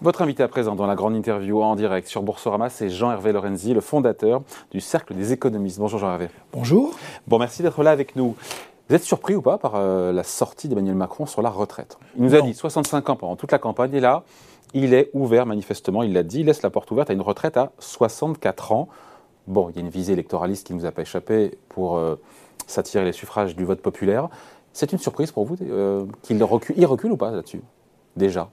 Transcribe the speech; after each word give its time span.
Votre 0.00 0.22
invité 0.22 0.44
à 0.44 0.48
présent 0.48 0.76
dans 0.76 0.86
la 0.86 0.94
grande 0.94 1.16
interview 1.16 1.60
en 1.60 1.74
direct 1.74 2.06
sur 2.06 2.22
Boursorama, 2.22 2.70
c'est 2.70 2.88
Jean-Hervé 2.88 3.32
Lorenzi, 3.32 3.74
le 3.74 3.80
fondateur 3.80 4.42
du 4.70 4.80
Cercle 4.80 5.12
des 5.12 5.32
économistes. 5.32 5.80
Bonjour 5.80 5.98
Jean-Hervé. 5.98 6.28
Bonjour. 6.52 6.94
Bon, 7.26 7.40
merci 7.40 7.64
d'être 7.64 7.82
là 7.82 7.90
avec 7.90 8.14
nous. 8.14 8.36
Vous 8.88 8.94
êtes 8.94 9.02
surpris 9.02 9.34
ou 9.34 9.42
pas 9.42 9.58
par 9.58 9.72
euh, 9.74 10.12
la 10.12 10.22
sortie 10.22 10.68
d'Emmanuel 10.68 10.94
Macron 10.94 11.26
sur 11.26 11.42
la 11.42 11.50
retraite? 11.50 11.98
Il 12.16 12.22
nous 12.22 12.36
a 12.36 12.42
dit 12.42 12.54
65 12.54 13.10
ans 13.10 13.16
pendant 13.16 13.34
toute 13.34 13.50
la 13.50 13.58
campagne 13.58 13.92
et 13.92 13.98
là, 13.98 14.22
il 14.72 14.94
est 14.94 15.10
ouvert 15.14 15.46
manifestement, 15.46 16.04
il 16.04 16.12
l'a 16.12 16.22
dit, 16.22 16.40
il 16.40 16.46
laisse 16.46 16.62
la 16.62 16.70
porte 16.70 16.88
ouverte 16.92 17.10
à 17.10 17.12
une 17.12 17.20
retraite 17.20 17.56
à 17.56 17.72
64 17.80 18.70
ans. 18.70 18.88
Bon, 19.48 19.68
il 19.68 19.74
y 19.74 19.78
a 19.78 19.80
une 19.80 19.88
visée 19.88 20.12
électoraliste 20.12 20.64
qui 20.68 20.74
ne 20.74 20.78
nous 20.78 20.86
a 20.86 20.92
pas 20.92 21.02
échappé 21.02 21.58
pour 21.70 21.96
euh, 21.96 22.14
s'attirer 22.68 23.04
les 23.04 23.12
suffrages 23.12 23.56
du 23.56 23.64
vote 23.64 23.80
populaire. 23.82 24.28
C'est 24.72 24.92
une 24.92 24.98
surprise 24.98 25.32
pour 25.32 25.44
vous 25.44 25.56
euh, 25.60 26.06
qu'il 26.22 26.40
recule, 26.44 26.76
il 26.78 26.86
recule 26.86 27.10
ou 27.10 27.16
pas 27.16 27.32
là-dessus? 27.32 27.62
Déjà? 28.16 28.48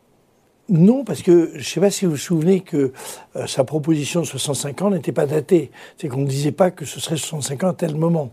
Non, 0.70 1.04
parce 1.04 1.22
que 1.22 1.52
je 1.54 1.58
ne 1.58 1.64
sais 1.64 1.80
pas 1.80 1.92
si 1.92 2.06
vous 2.06 2.12
vous 2.12 2.18
souvenez 2.18 2.62
que 2.62 2.92
euh, 3.36 3.48
sa 3.48 3.64
proposition 3.64 4.22
de 4.22 4.26
65 4.26 4.82
ans 4.82 4.90
n'était 4.90 5.12
pas 5.12 5.26
datée. 5.26 5.72
C'est 5.98 6.08
qu'on 6.08 6.22
ne 6.22 6.28
disait 6.28 6.52
pas 6.52 6.72
que 6.72 6.86
ce 6.86 7.00
serait 7.00 7.18
65 7.18 7.64
ans 7.64 7.70
à 7.70 7.74
tel 7.74 7.96
moment. 7.96 8.32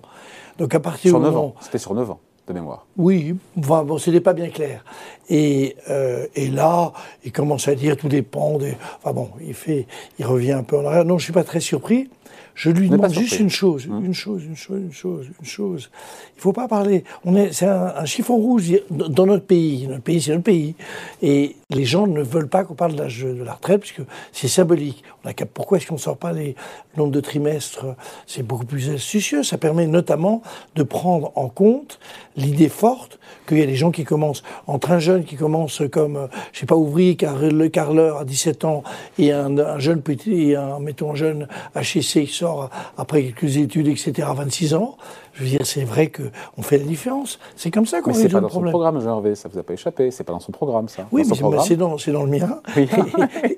Donc 0.59 0.75
à 0.75 0.81
partir 0.81 1.11
sur 1.11 1.21
9 1.21 1.37
ans. 1.37 1.55
C'était 1.61 1.79
sur 1.79 1.95
9 1.95 2.11
ans 2.11 2.21
de 2.49 2.53
mémoire. 2.55 2.87
Oui, 2.97 3.37
enfin, 3.59 3.85
bon, 3.85 3.99
c'était 3.99 4.21
pas 4.21 4.33
bien 4.33 4.49
clair. 4.49 4.85
Et, 5.29 5.77
euh, 5.91 6.27
et, 6.35 6.49
là, 6.49 6.93
il 7.25 7.33
commence 7.33 7.69
à 7.69 7.75
dire 7.75 7.97
tout 7.97 8.09
dépend 8.09 8.59
des. 8.59 8.77
Enfin 8.99 9.13
bon, 9.13 9.31
il 9.41 9.55
fait, 9.55 9.87
il 10.19 10.27
revient 10.27 10.53
un 10.53 10.63
peu 10.63 10.77
en 10.79 10.85
arrière. 10.87 11.05
Non, 11.05 11.19
je 11.19 11.25
suis 11.25 11.33
pas 11.33 11.45
très 11.45 11.61
surpris. 11.61 12.09
Je 12.55 12.71
lui 12.71 12.89
demande 12.89 13.13
juste 13.13 13.39
une 13.41 13.51
chose, 13.51 13.87
hum. 13.89 14.05
une 14.05 14.15
chose, 14.15 14.45
une 14.45 14.57
chose, 14.57 14.81
une 14.81 14.93
chose, 14.93 15.27
une 15.41 15.47
chose. 15.47 15.91
Il 16.37 16.41
faut 16.41 16.53
pas 16.53 16.69
parler. 16.69 17.05
On 17.25 17.35
est, 17.35 17.53
c'est 17.53 17.67
un, 17.67 18.05
chiffon 18.05 18.37
rouge 18.37 18.73
dans 18.91 19.27
notre 19.27 19.45
pays. 19.45 19.87
Notre 19.87 20.03
pays, 20.03 20.21
c'est 20.21 20.33
notre 20.33 20.45
pays. 20.45 20.75
Et 21.23 21.57
les 21.71 21.85
gens 21.85 22.07
ne 22.07 22.23
veulent 22.23 22.49
pas 22.49 22.65
qu'on 22.65 22.75
parle 22.75 22.93
de 22.93 22.99
l'âge 22.99 23.23
de 23.23 23.43
la 23.43 23.55
retraite 23.55 23.81
puisque 23.81 24.03
c'est 24.33 24.49
symbolique. 24.49 25.03
On 25.25 25.31
a, 25.31 25.33
pourquoi 25.53 25.79
est-ce 25.79 25.87
qu'on 25.87 25.95
ne 25.95 26.01
sort 26.01 26.19
pas 26.19 26.33
les 26.33 26.55
nombres 26.97 27.13
de 27.13 27.21
trimestres? 27.21 27.87
C'est 28.27 28.43
beaucoup 28.43 28.67
plus 28.67 28.91
astucieux. 28.91 29.43
Ça 29.43 29.57
permet 29.57 29.87
notamment 29.87 30.43
de 30.75 30.83
prendre 30.83 31.33
en 31.37 31.49
compte 31.49 31.99
l'idée 32.37 32.69
forte 32.69 33.19
qu'il 33.47 33.59
y 33.59 33.63
a 33.63 33.67
des 33.67 33.75
gens 33.75 33.91
qui 33.91 34.05
commencent, 34.05 34.43
entre 34.67 34.93
un 34.93 34.99
jeune 34.99 35.25
qui 35.25 35.37
commence 35.37 35.83
comme, 35.91 36.29
je 36.53 36.61
sais 36.61 36.67
pas, 36.67 36.77
ouvrier, 36.77 37.17
car 37.17 37.39
le 37.39 37.69
carleur 37.69 38.19
à 38.19 38.25
17 38.25 38.65
ans, 38.65 38.83
et 39.19 39.33
un, 39.33 39.79
jeune 39.79 40.03
petit, 40.03 40.55
un, 40.55 40.79
mettons, 40.79 41.13
un 41.13 41.15
jeune 41.15 41.49
HEC 41.75 42.29
sort 42.43 42.71
après 42.97 43.23
quelques 43.25 43.57
études, 43.57 43.89
etc., 43.89 44.27
à 44.29 44.35
26 44.35 44.75
ans. 44.75 44.97
Je 45.35 45.45
veux 45.45 45.49
dire, 45.49 45.65
c'est 45.65 45.85
vrai 45.85 46.11
qu'on 46.11 46.63
fait 46.63 46.79
la 46.79 46.85
différence. 46.85 47.39
C'est 47.57 47.71
comme 47.71 47.87
ça 47.87 48.03
qu'on 48.03 48.13
résout 48.13 48.25
le 48.25 48.47
problème. 48.47 48.49
c'est 48.51 48.59
pas 48.59 48.61
dans 48.61 48.67
son 48.67 48.71
programme, 48.71 49.07
Hervé, 49.07 49.35
ça 49.35 49.49
vous 49.49 49.59
a 49.59 49.63
pas 49.63 49.73
échappé. 49.73 50.11
C'est 50.11 50.25
pas 50.25 50.33
dans 50.33 50.41
son 50.41 50.53
programme, 50.53 50.89
ça. 50.89 51.07
Oui, 51.11 51.23
mais 51.27 51.35
c'est 51.35 51.77
dans, 51.77 51.97
dans, 51.97 52.25
le 52.25 52.31
mien. 52.31 52.61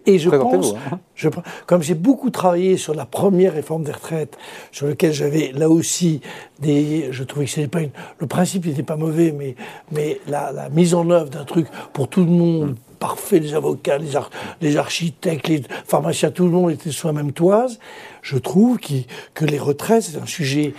et, 0.07 0.19
je 0.19 0.31
pense, 0.31 0.75
hein. 0.75 1.01
je, 1.15 1.29
comme 1.67 1.83
j'ai 1.83 1.95
beaucoup 1.95 2.31
travaillé 2.31 2.77
sur 2.77 2.95
la 2.95 3.07
première 3.07 3.55
réforme 3.55 3.83
des 3.83 3.93
retraites, 3.93 4.37
sur 4.71 4.87
lequel 4.87 5.13
j'avais 5.13 5.53
là 5.53 5.69
aussi 5.69 6.21
des, 6.61 7.09
je 7.11 7.25
trouvais 7.25 7.47
que 7.47 7.51
c'était 7.51 7.69
pas 7.69 7.81
une, 7.81 7.91
le 8.19 8.27
principe 8.27 8.67
n'était 8.67 8.83
pas 8.83 8.97
mauvais, 8.97 9.35
mais, 9.37 9.57
mais 9.91 10.21
la, 10.29 10.53
la 10.53 10.69
mise 10.69 10.95
en 10.95 11.11
œuvre 11.11 11.31
d'un 11.31 11.45
truc 11.45 11.67
pour 11.93 12.09
tout 12.09 12.21
le 12.21 12.31
monde. 12.31 12.77
Parfait, 13.05 13.39
les 13.39 13.53
avocats, 13.53 13.99
les, 13.99 14.13
les, 14.63 14.79
architectes, 14.79 15.49
les 15.49 15.63
pharmaciens, 15.85 16.31
tout 16.31 16.45
le 16.45 16.51
monde 16.51 16.71
était 16.71 16.91
sur 16.91 17.07
la 17.07 17.13
même 17.13 17.33
toise. 17.33 17.79
Je 18.23 18.39
trouve 18.39 18.79
que 18.79 19.45
les 19.45 19.59
retraites, 19.59 20.05
c'est 20.05 20.17
un 20.17 20.25
sujet 20.25 20.73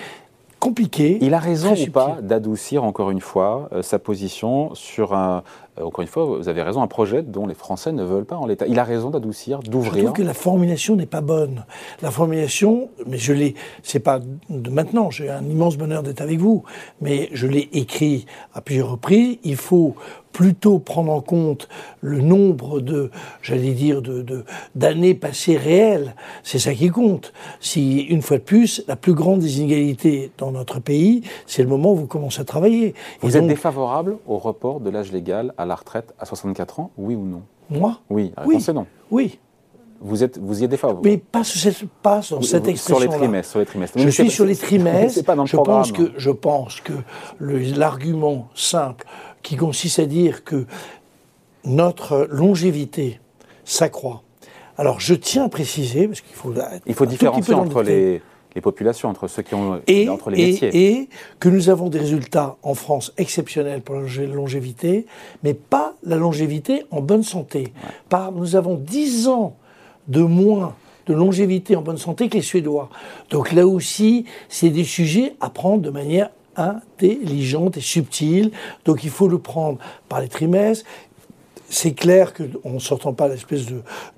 compliqué. 0.60 1.20
Il 1.22 1.36
a 1.36 1.40
raison 1.40 1.76
ou 1.76 1.92
pas 1.92 2.18
d'adoucir 2.24 2.84
encore 2.84 3.12
une 3.12 3.22
fois 3.22 3.70
euh, 3.74 3.84
sa 3.84 4.00
position 4.00 4.74
sur 4.74 5.14
un, 5.14 5.44
encore 5.82 6.02
une 6.02 6.08
fois, 6.08 6.26
vous 6.26 6.48
avez 6.48 6.62
raison, 6.62 6.82
un 6.82 6.88
projet 6.88 7.22
dont 7.22 7.48
les 7.48 7.54
Français 7.54 7.92
ne 7.92 8.04
veulent 8.04 8.26
pas 8.26 8.38
en 8.38 8.46
l'état. 8.46 8.66
Il 8.68 8.80
a 8.80 8.84
raison 8.84 9.10
d'adoucir, 9.10 9.60
d'ouvrir. 9.60 9.94
Je 9.94 10.00
trouve 10.04 10.14
que 10.14 10.24
la 10.24 10.34
formulation 10.34 10.96
n'est 10.96 11.06
pas 11.06 11.22
bonne. 11.22 11.66
La 12.02 12.12
formulation, 12.12 12.90
mais 13.06 13.18
je 13.18 13.34
l'ai, 13.34 13.56
c'est 13.84 14.00
pas 14.00 14.20
de 14.50 14.70
maintenant, 14.70 15.10
j'ai 15.10 15.30
un 15.30 15.44
immense 15.44 15.78
bonheur 15.78 16.04
d'être 16.04 16.22
avec 16.22 16.40
vous, 16.40 16.64
mais 17.02 17.30
je 17.34 17.48
l'ai 17.48 17.70
écrit 17.74 18.26
à 18.54 18.62
plusieurs 18.62 18.92
reprises. 18.92 19.38
Il 19.44 19.58
faut 19.58 19.96
plutôt 20.36 20.80
prendre 20.80 21.14
en 21.14 21.22
compte 21.22 21.70
le 22.02 22.20
nombre 22.20 22.82
de, 22.82 23.10
j'allais 23.42 23.72
dire, 23.72 24.02
de, 24.02 24.44
d'années 24.76 25.14
passées 25.14 25.56
réelles. 25.56 26.14
C'est 26.44 26.60
ça 26.60 26.74
qui 26.74 26.90
compte. 26.90 27.32
Si, 27.62 28.02
une 28.02 28.22
fois 28.22 28.38
de 28.38 28.44
plus, 28.44 28.84
la 28.90 28.98
plus 28.98 29.14
grande 29.14 29.40
des 29.40 29.62
inégalités 29.62 30.32
dans 30.38 30.52
notre 30.52 30.82
pays, 30.82 31.22
c'est 31.48 31.64
le 31.64 31.70
moment 31.70 31.94
où 31.94 31.96
vous 31.96 32.08
commencez 32.08 32.42
à 32.42 32.44
travailler. 32.44 32.96
Vous 33.22 33.38
êtes 33.38 33.48
défavorable 33.48 34.18
au 34.28 34.38
report 34.38 34.82
de 34.82 34.90
l'âge 34.90 35.14
légal 35.14 35.54
à 35.58 35.65
la 35.66 35.76
retraite 35.76 36.14
à 36.20 36.26
64 36.26 36.80
ans, 36.80 36.92
oui 36.98 37.16
ou 37.16 37.26
non? 37.26 37.44
Moi? 37.70 38.00
Oui, 38.10 38.32
la 38.36 38.44
réponse 38.44 38.70
est 38.70 38.74
non. 38.74 38.86
Oui. 39.12 39.40
Vous, 40.02 40.24
êtes, 40.24 40.38
vous 40.38 40.62
y 40.62 40.66
êtes 40.66 40.70
défavorable 40.70 41.08
Mais 41.08 41.18
pas, 41.18 41.44
sur 41.44 41.60
cette, 41.60 41.90
pas 42.04 42.22
sur 42.22 42.44
cette 42.44 42.68
expression 42.68 43.00
Sur 43.00 43.12
les 43.12 43.18
trimestres. 43.18 43.52
Sur 43.52 43.60
les 43.60 43.66
trimestres. 43.66 43.98
Je 43.98 44.10
suis 44.10 44.30
sur 44.30 44.46
les 44.46 44.56
trimestres. 44.56 45.24
Pas 45.26 45.36
dans 45.36 45.44
le 45.44 45.48
je, 45.48 45.56
pense 45.56 45.92
que, 45.92 46.12
je 46.18 46.30
pense 46.30 46.82
que 46.82 46.94
l'argument 47.40 48.50
simple 48.54 49.06
qui 49.42 49.56
consiste 49.56 50.00
à 50.00 50.06
dire 50.06 50.44
que 50.44 50.66
notre 51.64 52.28
longévité 52.30 53.20
s'accroît. 53.64 54.22
Alors 54.78 55.00
je 55.00 55.16
tiens 55.16 55.46
à 55.46 55.50
préciser, 55.50 56.08
parce 56.08 56.22
qu'il 56.22 56.36
faut... 56.36 56.54
Il 56.86 56.94
faut 56.94 57.06
différencier 57.06 57.54
entre 57.54 57.82
les, 57.82 58.22
les, 58.56 58.62
populations, 58.62 59.10
entre 59.10 59.28
ceux 59.28 59.44
qui 59.44 59.54
ont... 59.54 59.82
Et, 59.88 60.10
entre 60.10 60.30
les 60.30 60.52
métiers. 60.52 60.70
Et 60.74 61.10
que 61.40 61.50
nous 61.50 61.70
avons 61.70 61.90
des 61.90 62.00
résultats 62.00 62.56
en 62.64 62.74
France 62.74 63.14
exceptionnels 63.18 63.82
pour 63.82 63.96
la 63.96 64.26
longévité, 64.26 65.06
mais 65.44 65.54
pas 65.54 65.94
la 66.04 66.16
longévité 66.16 66.86
en 66.92 67.02
bonne 67.02 67.24
santé. 67.24 67.74
Par, 68.10 68.32
nous 68.32 68.56
avons 68.56 68.76
10 68.76 69.28
ans 69.28 69.56
de 70.08 70.22
moins 70.22 70.76
de 71.06 71.14
longévité 71.14 71.76
en 71.76 71.82
bonne 71.82 71.98
santé 71.98 72.30
que 72.30 72.36
les 72.36 72.42
Suédois. 72.42 72.90
Donc 73.30 73.52
là 73.52 73.68
aussi, 73.68 74.26
c'est 74.50 74.70
des 74.70 74.84
sujets 74.84 75.36
à 75.40 75.50
prendre 75.50 75.82
de 75.82 75.90
manière 75.90 76.30
intelligente 76.56 77.78
et 77.78 77.82
subtile. 77.82 78.52
Donc 78.86 79.04
il 79.04 79.10
faut 79.10 79.28
le 79.28 79.40
prendre 79.40 79.78
par 80.10 80.22
les 80.22 80.30
trimestres. 80.30 80.86
C'est 81.70 81.94
clair 81.94 82.34
qu'on 82.34 82.74
ne 82.74 82.80
sortant 82.80 83.14
pas 83.14 83.28
l'espèce 83.28 83.66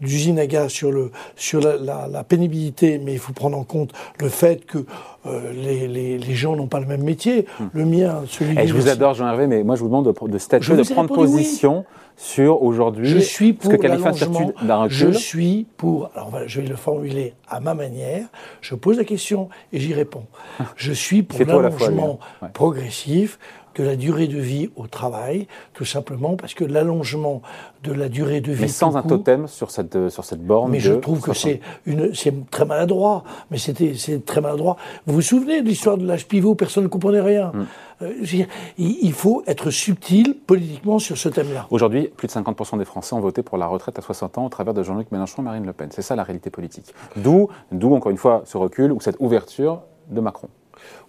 d'usine 0.02 0.40
à 0.40 0.48
gaz 0.48 0.72
sur, 0.72 0.92
le, 0.92 1.12
sur 1.36 1.62
la, 1.62 2.24
pénibilité, 2.24 3.00
mais 3.00 3.14
il 3.14 3.20
faut 3.20 3.34
prendre 3.34 3.58
en 3.58 3.64
compte 3.64 3.94
le 4.20 4.30
fait 4.30 4.66
que 4.66 4.80
euh, 5.26 5.52
les, 5.54 6.18
les, 6.18 6.36
gens 6.36 6.56
n'ont 6.56 6.68
pas 6.68 6.80
le 6.80 6.86
même 6.86 7.04
métier. 7.04 7.46
Hmm. 7.60 7.66
Le 7.74 7.86
mien, 7.86 8.24
celui 8.28 8.58
Et 8.60 8.68
Je 8.68 8.74
vous 8.74 8.90
adore, 8.90 9.14
Jean-Hervé, 9.14 9.48
mais 9.48 9.64
moi 9.64 9.76
je 9.76 9.82
vous 9.82 9.88
demande 9.88 10.06
de, 10.06 10.28
de 10.28 10.38
statuer, 10.38 10.76
de 10.76 10.84
prendre 10.84 11.14
position 11.14 11.86
sur 12.18 12.64
aujourd'hui 12.64 13.08
je 13.08 13.20
suis 13.20 13.54
pour 13.54 13.72
l'allongement. 13.72 14.88
Je 14.90 15.12
suis 15.12 15.68
pour. 15.78 16.10
Alors 16.16 16.32
je 16.48 16.62
vais 16.62 16.68
le 16.68 16.76
formuler 16.76 17.36
à 17.48 17.60
ma 17.60 17.76
manière. 17.76 18.26
Je 18.62 18.76
pose 18.76 18.98
la 18.98 19.04
question 19.04 19.50
et 19.72 19.80
j'y 19.80 19.94
réponds. 19.94 20.26
Je 20.76 20.92
suis 20.92 21.24
pour 21.24 21.40
l'allongement 21.46 22.20
progressif 22.54 23.38
de 23.78 23.84
la 23.84 23.96
durée 23.96 24.28
de 24.28 24.40
vie 24.40 24.70
au 24.76 24.88
travail, 24.88 25.48
tout 25.74 25.86
simplement 25.86 26.36
parce 26.36 26.54
que 26.54 26.64
l'allongement 26.64 27.42
de 27.84 27.94
la 27.94 28.10
durée 28.10 28.42
de 28.42 28.52
vie. 28.52 28.62
Mais 28.62 28.68
sans 28.68 28.98
un 28.98 29.04
totem 29.04 29.48
sur 29.48 29.72
cette, 29.72 30.10
sur 30.10 30.26
cette 30.26 30.44
borne. 30.44 30.72
Mais 30.72 30.80
je 30.80 30.94
trouve 30.94 31.22
que 31.22 31.34
c'est 31.34 31.62
très 32.52 32.66
maladroit. 32.66 33.24
Mais 33.52 33.58
c'était 33.58 33.94
très 34.26 34.42
maladroit. 34.42 34.78
Vous 35.06 35.14
vous 35.14 35.22
souvenez 35.22 35.62
de 35.62 35.68
l'histoire 35.68 35.98
de 35.98 36.06
l'âge 36.06 36.28
pivot 36.28 36.56
Personne 36.56 36.84
ne 36.84 36.90
comprenait 36.90 37.22
rien. 37.22 37.52
Mm. 37.54 37.66
Euh, 38.04 38.46
il 38.78 39.14
faut 39.14 39.44
être 39.48 39.72
subtil 39.72 40.36
politiquement 40.46 41.00
sur 41.00 41.18
ce 41.18 41.30
thème-là. 41.30 41.66
Aujourd'hui, 41.72 42.10
plus 42.16 42.28
de 42.28 42.34
50% 42.34 42.78
des 42.78 42.86
Français 42.86 43.16
ont 43.16 43.20
voté 43.20 43.42
pour 43.42 43.58
la 43.58 43.68
retraite 43.68 43.98
à 43.98 44.02
60 44.02 44.38
ans 44.38 44.46
au 44.46 44.50
travers 44.50 44.74
de 44.74 44.84
Jean-Luc 44.84 45.12
Mélenchon 45.12 45.42
et 45.42 45.46
Marine 45.46 45.66
Le 45.66 45.74
Pen. 45.74 45.90
C'est 45.92 46.02
ça 46.02 46.16
la 46.16 46.24
réalité 46.24 46.50
politique. 46.50 46.94
D'où, 47.16 47.50
encore 47.72 48.12
une 48.12 48.18
fois, 48.18 48.44
ce 48.46 48.58
recul 48.58 48.92
ou 48.92 49.02
cette 49.02 49.18
ouverture 49.20 49.82
de 50.10 50.22
Macron. 50.22 50.50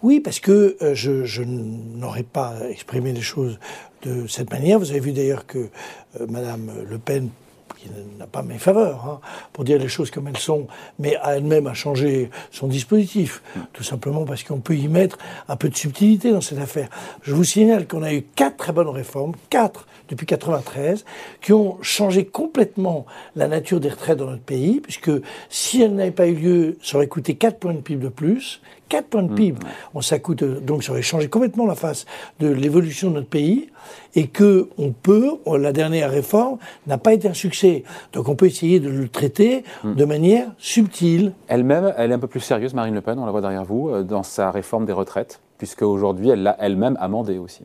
Oui, 0.03 0.21
parce 0.21 0.41
que 0.41 0.77
euh, 0.83 0.95
je, 0.95 1.43
n'aurais 1.43 2.23
pas 2.23 2.55
exprimé 2.71 3.13
les 3.13 3.21
choses 3.21 3.59
de 4.03 4.27
cette 4.27 4.51
manière. 4.51 4.79
Vous 4.79 4.91
avez 4.91 5.01
vu 5.01 5.13
d'ailleurs 5.13 5.47
que 5.47 5.59
euh, 5.59 6.27
Madame 6.29 6.71
Le 6.89 6.99
Pen 6.99 7.31
qui 7.79 7.89
n'a 8.19 8.27
pas 8.27 8.43
mes 8.43 8.59
faveurs, 8.59 9.05
hein, 9.07 9.21
pour 9.53 9.65
dire 9.65 9.79
les 9.79 9.89
choses 9.89 10.11
comme 10.11 10.27
elles 10.27 10.37
sont, 10.37 10.67
mais 10.99 11.17
elle-même 11.25 11.67
a 11.69 11.75
changé 11.75 12.31
son 12.51 12.67
dispositif, 12.67 13.41
tout 13.73 13.85
simplement 13.85 14.25
parce 14.25 14.43
qu'on 14.43 14.59
peut 14.59 14.77
y 14.77 14.89
mettre 14.89 15.17
un 15.49 15.57
peu 15.57 15.69
de 15.69 15.77
subtilité 15.77 16.33
dans 16.33 16.41
cette 16.41 16.59
affaire. 16.59 16.89
Je 17.23 17.33
vous 17.35 17.45
signale 17.45 17.87
qu'on 17.87 18.03
a 18.03 18.13
eu 18.13 18.23
quatre 18.23 18.57
très 18.57 18.73
bonnes 18.73 18.89
réformes, 18.89 19.35
quatre 19.49 19.87
depuis 20.09 20.27
93, 20.27 21.05
qui 21.41 21.53
ont 21.53 21.79
changé 21.83 22.25
complètement 22.25 23.07
la 23.37 23.47
nature 23.47 23.79
des 23.79 23.91
retraites 23.91 24.19
dans 24.19 24.31
notre 24.31 24.43
pays, 24.43 24.81
puisque 24.81 25.11
si 25.49 25.83
elles 25.83 25.95
n'avaient 25.95 26.11
pas 26.11 26.27
eu 26.27 26.35
lieu, 26.35 26.79
ça 26.83 26.97
aurait 26.97 27.07
coûté 27.07 27.35
4 27.35 27.59
points 27.59 27.75
de 27.75 27.81
PIB 27.81 28.05
de 28.05 28.09
plus, 28.09 28.61
4 28.89 29.07
points 29.07 29.23
de 29.23 29.35
PIB. 29.35 29.59
On, 29.95 30.01
ça 30.01 30.19
coûte, 30.19 30.45
donc 30.45 30.83
changé 30.83 31.29
complètement 31.29 31.67
la 31.67 31.75
face 31.75 32.07
de 32.41 32.49
l'évolution 32.49 33.11
de 33.11 33.15
notre 33.15 33.29
pays 33.29 33.71
et 34.15 34.27
que 34.27 34.69
on 34.79 34.93
peut, 34.93 35.33
la 35.47 35.73
dernière 35.73 36.11
réforme 36.11 36.59
n'a 36.87 36.99
pas 36.99 37.13
été 37.13 37.29
un 37.29 37.35
succès. 37.35 37.85
Donc 38.13 38.29
on 38.29 38.35
peut 38.35 38.47
essayer 38.47 38.81
de 38.81 38.89
le 38.89 39.09
traiter 39.09 39.65
hmm. 39.85 39.95
de 39.95 40.05
manière 40.05 40.49
subtile. 40.59 41.33
Elle-même, 41.49 41.93
elle 41.97 42.11
est 42.11 42.15
un 42.15 42.19
peu 42.19 42.27
plus 42.27 42.41
sérieuse, 42.41 42.75
Marine 42.75 42.95
Le 42.95 43.01
Pen, 43.01 43.19
on 43.19 43.27
la 43.27 43.33
voit 43.33 43.41
derrière 43.41 43.65
vous, 43.65 43.91
euh, 43.91 44.03
dans 44.03 44.23
sa 44.23 44.51
réforme 44.51 44.87
des 44.87 44.93
retraites, 44.93 45.41
puisque 45.59 45.83
aujourd'hui 45.83 46.31
elle 46.31 46.43
l'a 46.43 46.57
elle-même 46.59 46.97
amendée 47.01 47.39
aussi. 47.39 47.65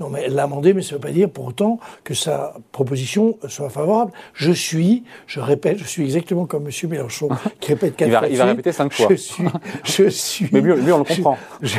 Non, 0.00 0.08
mais 0.08 0.22
elle 0.26 0.34
l'a 0.34 0.44
amendé, 0.44 0.74
mais 0.74 0.82
ça 0.82 0.90
ne 0.90 0.94
veut 0.94 1.00
pas 1.00 1.10
dire 1.10 1.30
pour 1.30 1.46
autant 1.46 1.78
que 2.04 2.14
sa 2.14 2.54
proposition 2.72 3.38
soit 3.48 3.70
favorable. 3.70 4.12
Je 4.34 4.52
suis, 4.52 5.04
je 5.26 5.40
répète, 5.40 5.78
je 5.78 5.84
suis 5.84 6.02
exactement 6.02 6.46
comme 6.46 6.66
M. 6.66 6.90
Mélenchon, 6.90 7.28
qui 7.60 7.72
répète 7.72 7.96
quatre 7.96 8.08
il 8.08 8.12
va, 8.12 8.18
fois. 8.20 8.28
Il 8.28 8.36
va 8.36 8.44
répéter 8.46 8.72
cinq 8.72 8.92
fois. 8.92 9.08
Je 9.10 9.14
suis, 9.14 9.44
je 9.84 10.08
suis. 10.08 10.48
mais 10.52 10.60
lui, 10.60 10.74
lui 10.80 10.92
on 10.92 10.98
le 10.98 11.04
comprend. 11.04 11.38
Je, 11.60 11.76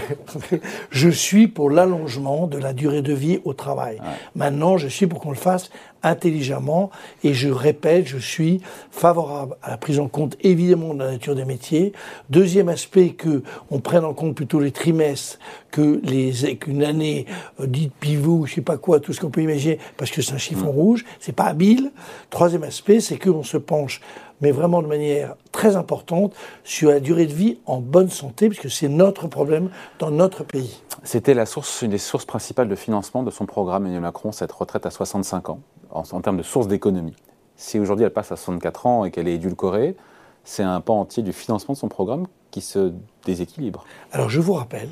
je, 0.51 0.57
je 0.92 1.10
suis 1.10 1.48
pour 1.48 1.69
l'allongement 1.69 2.48
de 2.48 2.57
la 2.57 2.74
durée 2.74 3.01
de 3.01 3.13
vie 3.13 3.40
au 3.45 3.54
travail. 3.54 3.96
Ouais. 3.98 4.07
Maintenant, 4.36 4.78
je 4.78 4.88
suis 4.88 5.07
pour 5.07 5.19
qu'on 5.19 5.31
le 5.31 5.36
fasse 5.36 5.69
intelligemment. 6.03 6.91
Et 7.23 7.33
je 7.33 7.50
répète, 7.50 8.07
je 8.07 8.17
suis 8.17 8.61
favorable 8.91 9.55
à 9.63 9.71
la 9.71 9.77
prise 9.77 10.00
en 10.00 10.07
compte 10.07 10.38
évidemment 10.41 10.94
de 10.94 11.00
la 11.00 11.11
nature 11.11 11.35
des 11.35 11.45
métiers. 11.45 11.94
Deuxième 12.29 12.69
aspect, 12.69 13.09
que 13.09 13.44
on 13.71 13.79
prenne 13.79 14.05
en 14.05 14.13
compte 14.13 14.35
plutôt 14.35 14.59
les 14.59 14.71
trimestres 14.71 15.39
que 15.71 16.00
les 16.03 16.57
qu'une 16.57 16.83
année 16.83 17.25
euh, 17.59 17.65
dite 17.65 17.94
pivot, 18.00 18.45
je 18.45 18.55
sais 18.55 18.61
pas 18.61 18.77
quoi, 18.77 19.00
tout 19.00 19.11
ce 19.13 19.19
qu'on 19.19 19.31
peut 19.31 19.41
imaginer, 19.41 19.79
parce 19.97 20.11
que 20.11 20.21
c'est 20.21 20.33
un 20.33 20.38
chiffon 20.38 20.67
mmh. 20.67 20.75
rouge, 20.75 21.05
c'est 21.19 21.35
pas 21.35 21.45
habile. 21.45 21.91
Troisième 22.29 22.63
aspect, 22.63 23.00
c'est 23.00 23.17
qu'on 23.17 23.44
se 23.44 23.57
penche 23.57 24.01
mais 24.44 24.51
vraiment 24.51 24.81
de 24.81 24.88
manière 24.88 25.35
très 25.53 25.77
importante 25.77 26.33
sur 26.65 26.89
la 26.89 27.00
durée 27.00 27.25
de 27.25 27.33
vie 27.33 27.59
en 27.65 27.79
bonne 27.79 28.09
santé, 28.09 28.50
puisque 28.50 28.69
c'est 28.69 28.89
notre 28.89 29.27
problème 29.27 29.69
dans 30.00 30.11
notre 30.11 30.44
pays. 30.44 30.81
C'était 31.03 31.33
la 31.33 31.45
source, 31.45 31.81
une 31.81 31.91
des 31.91 31.97
sources 31.97 32.25
principales 32.25 32.67
de 32.67 32.75
financement 32.75 33.23
de 33.23 33.31
son 33.31 33.45
programme 33.45 33.83
Emmanuel 33.83 34.01
Macron, 34.01 34.33
cette 34.33 34.51
retraite 34.51 34.85
à 34.85 34.91
65 34.91 35.50
ans, 35.50 35.59
en, 35.94 36.22
termes 36.22 36.38
de 36.38 36.44
source 36.44 36.68
d'économie. 36.68 37.16
Si 37.56 37.80
aujourd'hui 37.80 38.06
elle 38.06 38.13
passe 38.13 38.31
à 38.31 38.36
64 38.36 38.86
ans 38.86 39.06
et 39.06 39.12
qu'elle 39.12 39.28
est 39.28 39.36
édulcorée, 39.36 39.95
c'est 40.44 40.63
un 40.63 40.81
pan 40.81 41.00
entier 41.00 41.24
du 41.24 41.34
financement 41.34 41.74
de 41.74 41.80
son 41.80 41.88
programme 41.88 42.28
qui 42.51 42.62
se 42.62 42.94
déséquilibre. 43.25 43.86
Alors 44.12 44.30
je 44.30 44.42
vous 44.42 44.54
rappelle 44.54 44.90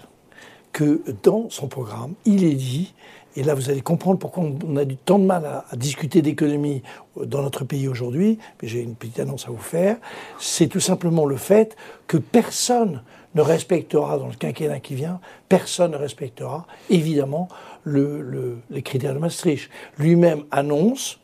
que 0.71 1.01
dans 1.23 1.49
son 1.49 1.67
programme, 1.67 2.13
il 2.25 2.43
est 2.43 2.55
dit 2.55 2.93
et 3.35 3.43
là, 3.43 3.53
vous 3.53 3.69
allez 3.69 3.81
comprendre 3.81 4.19
pourquoi 4.19 4.43
on 4.67 4.75
a 4.75 4.83
du 4.83 4.97
tant 4.97 5.17
de 5.17 5.23
mal 5.23 5.45
à, 5.45 5.65
à 5.69 5.75
discuter 5.77 6.21
d'économie 6.21 6.83
dans 7.15 7.41
notre 7.41 7.63
pays 7.63 7.87
aujourd'hui. 7.87 8.39
Mais 8.61 8.67
j'ai 8.67 8.81
une 8.81 8.95
petite 8.95 9.21
annonce 9.21 9.47
à 9.47 9.51
vous 9.51 9.57
faire. 9.57 9.97
C'est 10.37 10.67
tout 10.67 10.81
simplement 10.81 11.25
le 11.25 11.37
fait 11.37 11.77
que 12.07 12.17
personne 12.17 13.01
ne 13.35 13.41
respectera, 13.41 14.17
dans 14.17 14.27
le 14.27 14.33
quinquennat 14.33 14.79
qui 14.79 14.95
vient, 14.95 15.19
personne 15.47 15.91
ne 15.91 15.97
respectera, 15.97 16.67
évidemment, 16.89 17.47
le, 17.83 18.21
le, 18.21 18.57
les 18.69 18.81
critères 18.81 19.13
de 19.13 19.19
Maastricht. 19.19 19.69
Lui-même 19.97 20.43
annonce, 20.51 21.19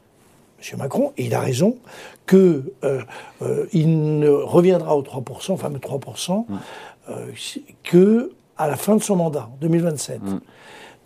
M. 0.59 0.79
Macron, 0.79 1.11
et 1.17 1.25
il 1.25 1.35
a 1.35 1.41
raison, 1.41 1.77
qu'il 2.25 2.63
euh, 2.83 3.01
euh, 3.41 3.65
ne 3.73 4.29
reviendra 4.29 4.95
aux 4.95 5.03
3%, 5.03 5.51
enfin, 5.51 5.69
3%, 5.69 6.45
mmh. 6.47 6.57
euh, 7.09 7.31
que 7.83 8.31
à 8.57 8.68
la 8.68 8.75
fin 8.75 8.95
de 8.95 9.01
son 9.01 9.15
mandat, 9.15 9.50
en 9.54 9.57
2027. 9.62 10.21
Mmh 10.21 10.39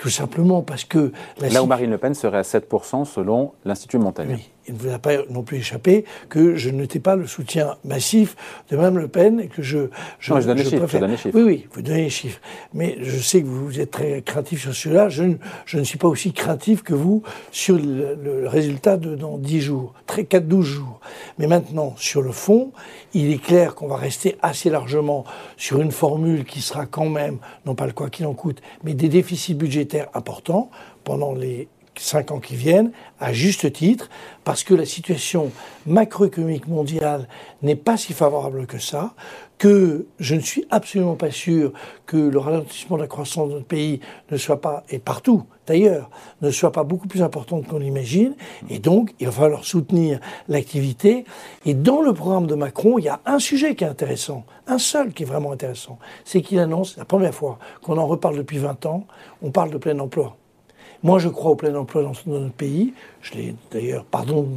tout 0.02 0.10
simplement 0.10 0.64
parce 0.64 0.84
que... 0.84 1.12
Là 1.40 1.62
où 1.62 1.68
Marine 1.68 1.92
Le 1.92 2.00
Pen 2.00 2.16
serait 2.16 2.40
à 2.40 2.42
7% 2.42 3.06
selon 3.06 3.54
l'Institut 3.66 4.00
Montaigne. 4.00 4.32
Oui, 4.32 4.50
il 4.72 4.78
ne 4.78 4.80
vous 4.80 4.96
a 4.96 5.00
pas 5.00 5.18
non 5.30 5.44
plus 5.44 5.58
échappé 5.58 6.06
que 6.30 6.56
je 6.56 6.70
n'étais 6.70 7.00
pas 7.00 7.16
le 7.16 7.28
soutien 7.28 7.76
massif 7.84 8.36
de 8.70 8.78
Mme 8.78 9.00
Le 9.00 9.08
Pen 9.08 9.40
et 9.40 9.48
que 9.48 9.62
je... 9.62 9.90
je 10.20 10.34
non, 10.34 10.40
je 10.40 10.48
donne 10.48 10.58
les 10.58 10.64
chiffres, 10.64 10.86
préfère... 10.86 11.18
chiffres. 11.18 11.38
Oui, 11.38 11.44
oui, 11.44 11.68
vous 11.74 11.82
donnez 11.82 12.04
les 12.04 12.10
chiffres. 12.10 12.40
Mais 12.74 12.98
je 13.02 13.18
sais 13.18 13.42
que 13.42 13.48
vous 13.48 13.80
êtes 13.80 13.92
très 13.92 14.22
craintif 14.22 14.62
sur 14.62 14.74
cela. 14.74 15.10
Je 15.10 15.24
ne, 15.24 15.36
je 15.66 15.78
ne 15.78 15.84
suis 15.84 15.98
pas 15.98 16.08
aussi 16.08 16.32
craintif 16.32 16.84
que 16.84 16.94
vous 16.94 17.22
sur 17.52 17.76
le, 17.76 18.16
le 18.16 18.48
résultat 18.48 18.98
de 18.98 19.16
dans 19.16 19.38
10 19.38 19.62
jours, 19.62 19.94
4-12 20.08 20.62
jours. 20.62 21.00
Mais 21.38 21.48
maintenant, 21.48 21.94
sur 21.98 22.22
le 22.22 22.32
fond, 22.32 22.72
il 23.14 23.32
est 23.32 23.42
clair 23.42 23.76
qu'on 23.76 23.88
va 23.88 23.98
rester 23.98 24.38
assez 24.42 24.70
largement 24.70 25.26
sur 25.58 25.82
une 25.82 25.92
formule 25.92 26.46
qui 26.46 26.62
sera 26.62 26.86
quand 26.86 27.10
même, 27.10 27.40
non 27.66 27.76
pas 27.76 27.86
le 27.86 27.94
quoi 27.94 28.10
qu'il 28.10 28.26
en 28.26 28.34
coûte, 28.34 28.62
mais 28.84 28.94
des 28.94 29.10
déficits 29.10 29.54
budgétaires 29.54 30.08
importants 30.14 30.70
pendant 31.04 31.34
les 31.34 31.68
cinq 32.02 32.32
ans 32.32 32.40
qui 32.40 32.56
viennent, 32.56 32.92
à 33.20 33.34
juste 33.34 33.72
titre, 33.72 34.10
parce 34.44 34.64
que 34.64 34.74
la 34.74 34.86
situation 34.86 35.52
macroéconomique 35.86 36.68
mondiale 36.68 37.28
n'est 37.62 37.76
pas 37.76 37.98
si 37.98 38.14
favorable 38.14 38.66
que 38.66 38.80
ça, 38.80 39.14
que 39.58 40.08
je 40.20 40.34
ne 40.34 40.40
suis 40.40 40.66
absolument 40.72 41.16
pas 41.16 41.30
sûr 41.30 41.72
que 42.08 42.18
le 42.18 42.40
ralentissement 42.40 42.98
de 42.98 43.04
la 43.04 43.08
croissance 43.08 43.50
de 43.50 43.54
notre 43.54 43.68
pays 43.68 44.00
ne 44.32 44.38
soit 44.38 44.60
pas, 44.60 44.84
et 44.90 44.98
partout 44.98 45.44
d'ailleurs, 45.68 46.10
ne 46.42 46.50
soit 46.50 46.72
pas 46.72 46.84
beaucoup 46.84 47.08
plus 47.08 47.22
important 47.22 47.62
qu'on 47.62 47.78
l'imagine, 47.78 48.34
et 48.70 48.80
donc 48.80 49.14
il 49.20 49.28
va 49.28 49.32
falloir 49.32 49.64
soutenir 49.64 50.20
l'activité. 50.48 51.26
Et 51.66 51.76
dans 51.76 52.02
le 52.02 52.12
programme 52.14 52.48
de 52.48 52.56
Macron, 52.56 52.98
il 52.98 53.06
y 53.06 53.10
a 53.10 53.22
un 53.26 53.38
sujet 53.38 53.76
qui 53.76 53.84
est 53.84 53.88
intéressant, 53.88 54.44
un 54.66 54.80
seul 54.80 55.14
qui 55.14 55.24
est 55.24 55.28
vraiment 55.28 55.52
intéressant, 55.52 56.00
c'est 56.26 56.42
qu'il 56.42 56.58
annonce, 56.58 56.98
la 56.98 57.06
première 57.06 57.34
fois 57.34 57.60
qu'on 57.84 58.00
en 58.00 58.08
reparle 58.08 58.38
depuis 58.38 58.58
20 58.58 58.88
ans, 58.88 59.06
on 59.44 59.52
parle 59.52 59.70
de 59.70 59.78
plein 59.78 59.98
emploi. 60.00 60.36
Moi, 61.04 61.18
je 61.18 61.30
crois 61.30 61.52
au 61.52 61.56
plein 61.56 61.74
emploi 61.76 62.04
dans, 62.04 62.14
notre 62.28 62.54
pays. 62.54 62.94
Je 63.22 63.34
l'ai 63.34 63.56
d'ailleurs, 63.72 64.04
pardon 64.04 64.48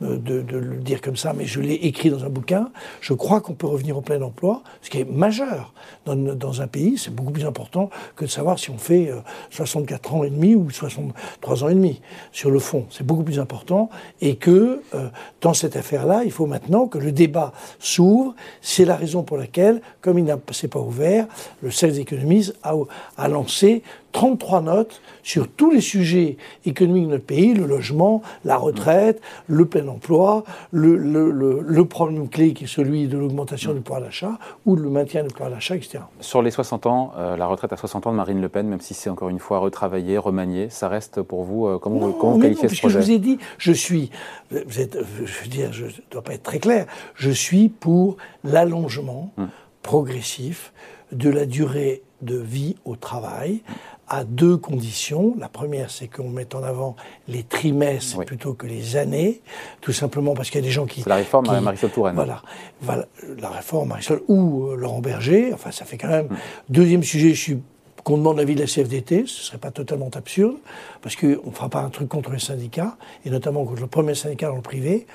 de, 0.00 0.32
le 0.32 0.76
dire 0.76 1.00
comme 1.00 1.16
ça, 1.16 1.32
mais 1.32 1.44
je 1.44 1.60
l'ai 1.60 1.74
écrit 1.74 2.10
dans 2.10 2.24
un 2.24 2.28
bouquin. 2.28 2.70
Je 3.00 3.14
crois 3.14 3.40
qu'on 3.40 3.54
peut 3.54 3.68
revenir 3.68 3.96
au 3.96 4.00
plein 4.00 4.20
emploi, 4.20 4.62
ce 4.82 4.90
qui 4.90 4.98
est 4.98 5.08
majeur 5.08 5.72
dans, 6.06 6.60
un 6.60 6.66
pays. 6.66 6.98
C'est 6.98 7.14
beaucoup 7.14 7.30
plus 7.30 7.44
important 7.44 7.90
que 8.16 8.24
de 8.24 8.30
savoir 8.30 8.58
si 8.58 8.70
on 8.70 8.78
fait 8.78 9.12
64 9.50 10.14
ans 10.14 10.24
et 10.24 10.30
demi 10.30 10.56
ou 10.56 10.70
63 10.70 11.64
ans 11.64 11.68
et 11.68 11.74
demi. 11.74 12.00
Sur 12.32 12.50
le 12.50 12.58
fond, 12.58 12.86
c'est 12.90 13.06
beaucoup 13.06 13.22
plus 13.22 13.38
important. 13.38 13.90
Et 14.20 14.36
que 14.36 14.82
euh, 14.94 15.08
dans 15.40 15.54
cette 15.54 15.76
affaire-là, 15.76 16.22
il 16.24 16.32
faut 16.32 16.46
maintenant 16.46 16.88
que 16.88 16.98
le 16.98 17.12
débat 17.12 17.52
s'ouvre. 17.78 18.34
C'est 18.60 18.84
la 18.84 18.96
raison 18.96 19.22
pour 19.22 19.36
laquelle, 19.36 19.82
comme 20.00 20.18
il 20.18 20.24
n'a 20.24 20.36
pas 20.36 20.80
ouvert, 20.80 21.26
le 21.62 21.70
Cercle 21.70 21.94
des 21.94 22.00
économistes 22.00 22.56
a, 22.62 22.74
a 23.16 23.28
lancé 23.28 23.82
33 24.12 24.62
notes 24.62 25.02
sur 25.22 25.48
tous 25.48 25.70
les 25.70 25.80
sujets 25.80 26.36
économiques 26.64 27.06
de 27.06 27.10
notre 27.12 27.24
pays, 27.24 27.54
le 27.54 27.66
logement, 27.66 28.22
la 28.44 28.56
retraite, 28.56 29.20
le 29.46 29.66
plein 29.66 29.86
emploi, 29.88 30.44
le, 30.72 30.96
le, 30.96 31.30
le, 31.30 31.60
le 31.60 31.84
problème 31.84 32.28
clé 32.28 32.52
qui 32.52 32.64
est 32.64 32.66
celui 32.66 33.08
de 33.08 33.18
l'augmentation 33.18 33.72
du 33.72 33.80
pouvoir 33.80 34.00
d'achat 34.02 34.38
ou 34.66 34.76
le 34.76 34.88
maintien 34.90 35.22
du 35.22 35.28
pouvoir 35.28 35.50
d'achat, 35.50 35.76
etc. 35.76 36.00
Sur 36.20 36.42
les 36.42 36.50
60 36.50 36.86
ans, 36.86 37.12
euh, 37.16 37.36
la 37.36 37.46
retraite 37.46 37.72
à 37.72 37.76
60 37.76 38.06
ans 38.06 38.12
de 38.12 38.16
Marine 38.16 38.40
Le 38.40 38.48
Pen, 38.48 38.66
même 38.66 38.80
si 38.80 38.94
c'est 38.94 39.10
encore 39.10 39.28
une 39.28 39.38
fois 39.38 39.58
retravaillé, 39.58 40.18
remanié, 40.18 40.70
ça 40.70 40.88
reste 40.88 41.22
pour 41.22 41.44
vous, 41.44 41.66
euh, 41.66 41.78
comment, 41.78 42.00
non, 42.00 42.06
vous, 42.08 42.12
comment 42.14 42.32
vous 42.32 42.40
qualifiez 42.40 42.68
non, 42.68 42.74
ce 42.74 42.80
projet 42.80 43.00
je 43.00 43.04
vous 43.04 43.12
ai 43.12 43.18
dit, 43.18 43.38
je 43.58 43.72
suis, 43.72 44.10
vous 44.50 44.80
êtes, 44.80 44.98
je 45.24 45.42
veux 45.42 45.48
dire, 45.48 45.72
je 45.72 45.86
ne 45.86 45.90
dois 46.10 46.22
pas 46.22 46.34
être 46.34 46.42
très 46.42 46.58
clair, 46.58 46.86
je 47.14 47.30
suis 47.30 47.68
pour 47.68 48.16
l'allongement 48.44 49.32
hum. 49.38 49.48
progressif 49.82 50.72
de 51.12 51.30
la 51.30 51.46
durée 51.46 52.02
de 52.22 52.36
vie 52.36 52.76
au 52.84 52.96
travail 52.96 53.62
à 54.10 54.24
deux 54.24 54.56
conditions. 54.56 55.34
La 55.38 55.48
première, 55.48 55.90
c'est 55.90 56.08
qu'on 56.08 56.28
mette 56.28 56.54
en 56.54 56.62
avant 56.62 56.96
les 57.28 57.44
trimestres 57.44 58.18
oui. 58.18 58.24
plutôt 58.26 58.54
que 58.54 58.66
les 58.66 58.96
années, 58.96 59.40
tout 59.80 59.92
simplement 59.92 60.34
parce 60.34 60.50
qu'il 60.50 60.60
y 60.60 60.64
a 60.64 60.66
des 60.66 60.72
gens 60.72 60.84
qui... 60.84 61.04
La 61.06 61.14
réforme 61.14 61.46
qui, 61.46 61.52
Marisol 61.52 61.90
Touraine. 61.90 62.16
Voilà, 62.16 62.42
voilà, 62.82 63.06
la 63.38 63.48
réforme 63.48 63.88
Marisol 63.88 64.22
ou 64.28 64.66
euh, 64.66 64.74
Laurent 64.74 65.00
Berger, 65.00 65.52
enfin 65.54 65.70
ça 65.70 65.84
fait 65.84 65.96
quand 65.96 66.08
même... 66.08 66.26
Mmh. 66.26 66.36
Deuxième 66.68 67.02
sujet, 67.04 67.30
je 67.30 67.40
suis 67.40 67.58
qu'on 68.04 68.16
demande 68.16 68.38
l'avis 68.38 68.54
de 68.54 68.60
la 68.60 68.66
CFDT, 68.66 69.24
ce 69.26 69.40
ne 69.40 69.44
serait 69.44 69.58
pas 69.58 69.70
totalement 69.70 70.10
absurde, 70.14 70.56
parce 71.02 71.16
qu'on 71.16 71.26
ne 71.26 71.52
fera 71.52 71.68
pas 71.68 71.80
un 71.80 71.90
truc 71.90 72.08
contre 72.08 72.30
les 72.30 72.38
syndicats, 72.38 72.96
et 73.24 73.30
notamment 73.30 73.64
contre 73.64 73.80
le 73.80 73.86
premier 73.86 74.14
syndicat 74.14 74.48
dans 74.48 74.56
le 74.56 74.62
privé. 74.62 75.06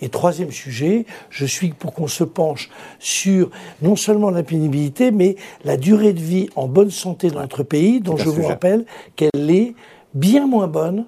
Et 0.00 0.08
troisième 0.08 0.50
sujet, 0.50 1.06
je 1.30 1.46
suis 1.46 1.70
pour 1.70 1.94
qu'on 1.94 2.08
se 2.08 2.24
penche 2.24 2.70
sur 2.98 3.50
non 3.82 3.96
seulement 3.96 4.30
la 4.30 4.42
pénibilité, 4.42 5.10
mais 5.10 5.36
la 5.64 5.76
durée 5.76 6.12
de 6.12 6.20
vie 6.20 6.48
en 6.56 6.68
bonne 6.68 6.90
santé 6.90 7.30
dans 7.30 7.40
notre 7.40 7.62
pays, 7.62 8.00
dont 8.00 8.16
je 8.16 8.28
vous 8.28 8.46
rappelle 8.46 8.84
qu'elle 9.16 9.50
est 9.50 9.74
bien 10.14 10.46
moins 10.46 10.68
bonne 10.68 11.06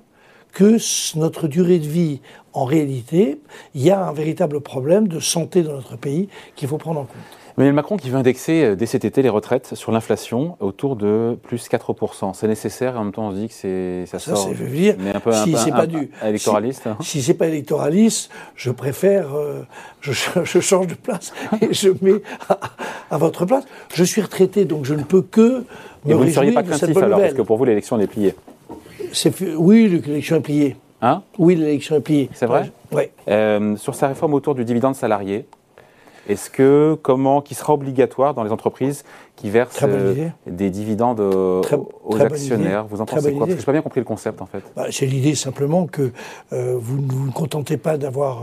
que 0.52 0.78
notre 1.18 1.48
durée 1.48 1.78
de 1.78 1.86
vie 1.86 2.20
en 2.56 2.64
réalité. 2.64 3.38
Il 3.74 3.82
y 3.82 3.90
a 3.90 4.04
un 4.04 4.12
véritable 4.12 4.60
problème 4.60 5.08
de 5.08 5.20
santé 5.20 5.62
dans 5.62 5.74
notre 5.74 5.96
pays 5.96 6.28
qu'il 6.56 6.68
faut 6.68 6.78
prendre 6.78 7.00
en 7.00 7.04
compte. 7.04 7.16
Emmanuel 7.58 7.74
Macron 7.74 7.96
qui 7.96 8.10
veut 8.10 8.18
indexer 8.18 8.64
euh, 8.64 8.76
dès 8.76 8.84
cet 8.84 9.06
été 9.06 9.22
les 9.22 9.30
retraites 9.30 9.74
sur 9.74 9.90
l'inflation 9.90 10.56
autour 10.60 10.94
de 10.94 11.38
plus 11.42 11.68
4%. 11.68 12.34
C'est 12.34 12.48
nécessaire 12.48 12.94
et 12.94 12.98
en 12.98 13.04
même 13.04 13.12
temps 13.12 13.28
on 13.28 13.30
se 13.32 13.36
dit 13.36 13.48
que 13.48 13.54
c'est 13.54 14.04
ça, 14.06 14.18
ça 14.18 14.36
sort. 14.36 14.48
veut 14.52 14.68
dire, 14.68 14.96
mais 14.98 15.14
un 15.14 15.20
peu, 15.20 15.32
si 15.32 15.54
un, 15.54 15.58
c'est 15.58 15.70
pas 15.70 15.86
du 15.86 16.10
électoraliste. 16.22 16.82
Si, 16.82 16.88
hein. 16.88 16.96
si 17.00 17.22
c'est 17.22 17.34
pas 17.34 17.46
électoraliste, 17.46 18.30
je 18.56 18.70
préfère, 18.70 19.34
euh, 19.34 19.62
je, 20.02 20.12
je, 20.44 20.60
change 20.60 20.86
de 20.88 20.94
place 20.94 21.32
et 21.62 21.72
je 21.72 21.88
mets 22.02 22.20
à, 22.50 22.58
à, 23.10 23.16
votre 23.16 23.46
place. 23.46 23.64
Je 23.94 24.04
suis 24.04 24.20
retraité 24.20 24.66
donc 24.66 24.84
je 24.84 24.94
ne 24.94 25.02
peux 25.02 25.22
que 25.22 25.64
me 26.04 26.10
et 26.10 26.14
vous 26.14 26.24
ne 26.24 26.30
seriez 26.30 26.52
pas 26.52 26.62
craintif 26.62 26.96
alors 26.98 27.20
parce 27.20 27.34
que 27.34 27.42
pour 27.42 27.56
vous 27.56 27.64
l'élection 27.64 27.96
elle 27.96 28.04
est 28.04 28.06
pliée. 28.06 28.34
Oui, 29.56 30.02
l'élection 30.04 30.36
est 30.36 30.40
pliée. 30.40 30.76
Hein 31.02 31.22
oui, 31.38 31.54
l'élection 31.56 31.96
est 31.96 32.00
pliée. 32.00 32.30
C'est 32.32 32.46
vrai 32.46 32.70
Oui. 32.92 33.04
Euh, 33.28 33.76
sur 33.76 33.94
sa 33.94 34.08
réforme 34.08 34.34
autour 34.34 34.54
du 34.54 34.64
dividende 34.64 34.94
salarié, 34.94 35.46
est-ce 36.28 36.50
que, 36.50 36.98
comment, 37.02 37.40
qui 37.40 37.54
sera 37.54 37.72
obligatoire 37.72 38.34
dans 38.34 38.42
les 38.42 38.50
entreprises 38.50 39.04
qui 39.36 39.48
versent 39.48 39.78
euh, 39.82 40.28
des 40.46 40.70
dividendes 40.70 41.20
euh, 41.20 41.60
très, 41.60 41.76
aux 41.76 42.14
très 42.16 42.24
actionnaires? 42.24 42.86
Vous 42.86 43.00
en 43.00 43.06
pensez 43.06 43.32
quoi? 43.32 43.46
Parce 43.46 43.50
que 43.50 43.56
je 43.56 43.62
n'ai 43.62 43.66
pas 43.66 43.72
bien 43.72 43.82
compris 43.82 44.00
le 44.00 44.06
concept 44.06 44.42
en 44.42 44.46
fait. 44.46 44.62
Bah, 44.74 44.86
C'est 44.90 45.06
l'idée 45.06 45.36
simplement 45.36 45.86
que 45.86 46.10
euh, 46.52 46.76
vous 46.78 47.00
ne 47.00 47.12
vous 47.12 47.30
contentez 47.30 47.76
pas 47.76 47.96
d'avoir 47.96 48.42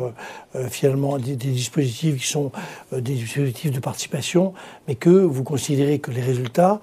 finalement 0.69 1.17
des, 1.17 1.35
des, 1.35 1.49
dispositifs 1.49 2.21
qui 2.21 2.27
sont 2.27 2.51
des 2.91 3.15
dispositifs 3.15 3.71
de 3.71 3.79
participation, 3.79 4.53
mais 4.87 4.95
que 4.95 5.09
vous 5.09 5.43
considérez 5.43 5.99
que 5.99 6.11
les 6.11 6.21
résultats, 6.21 6.79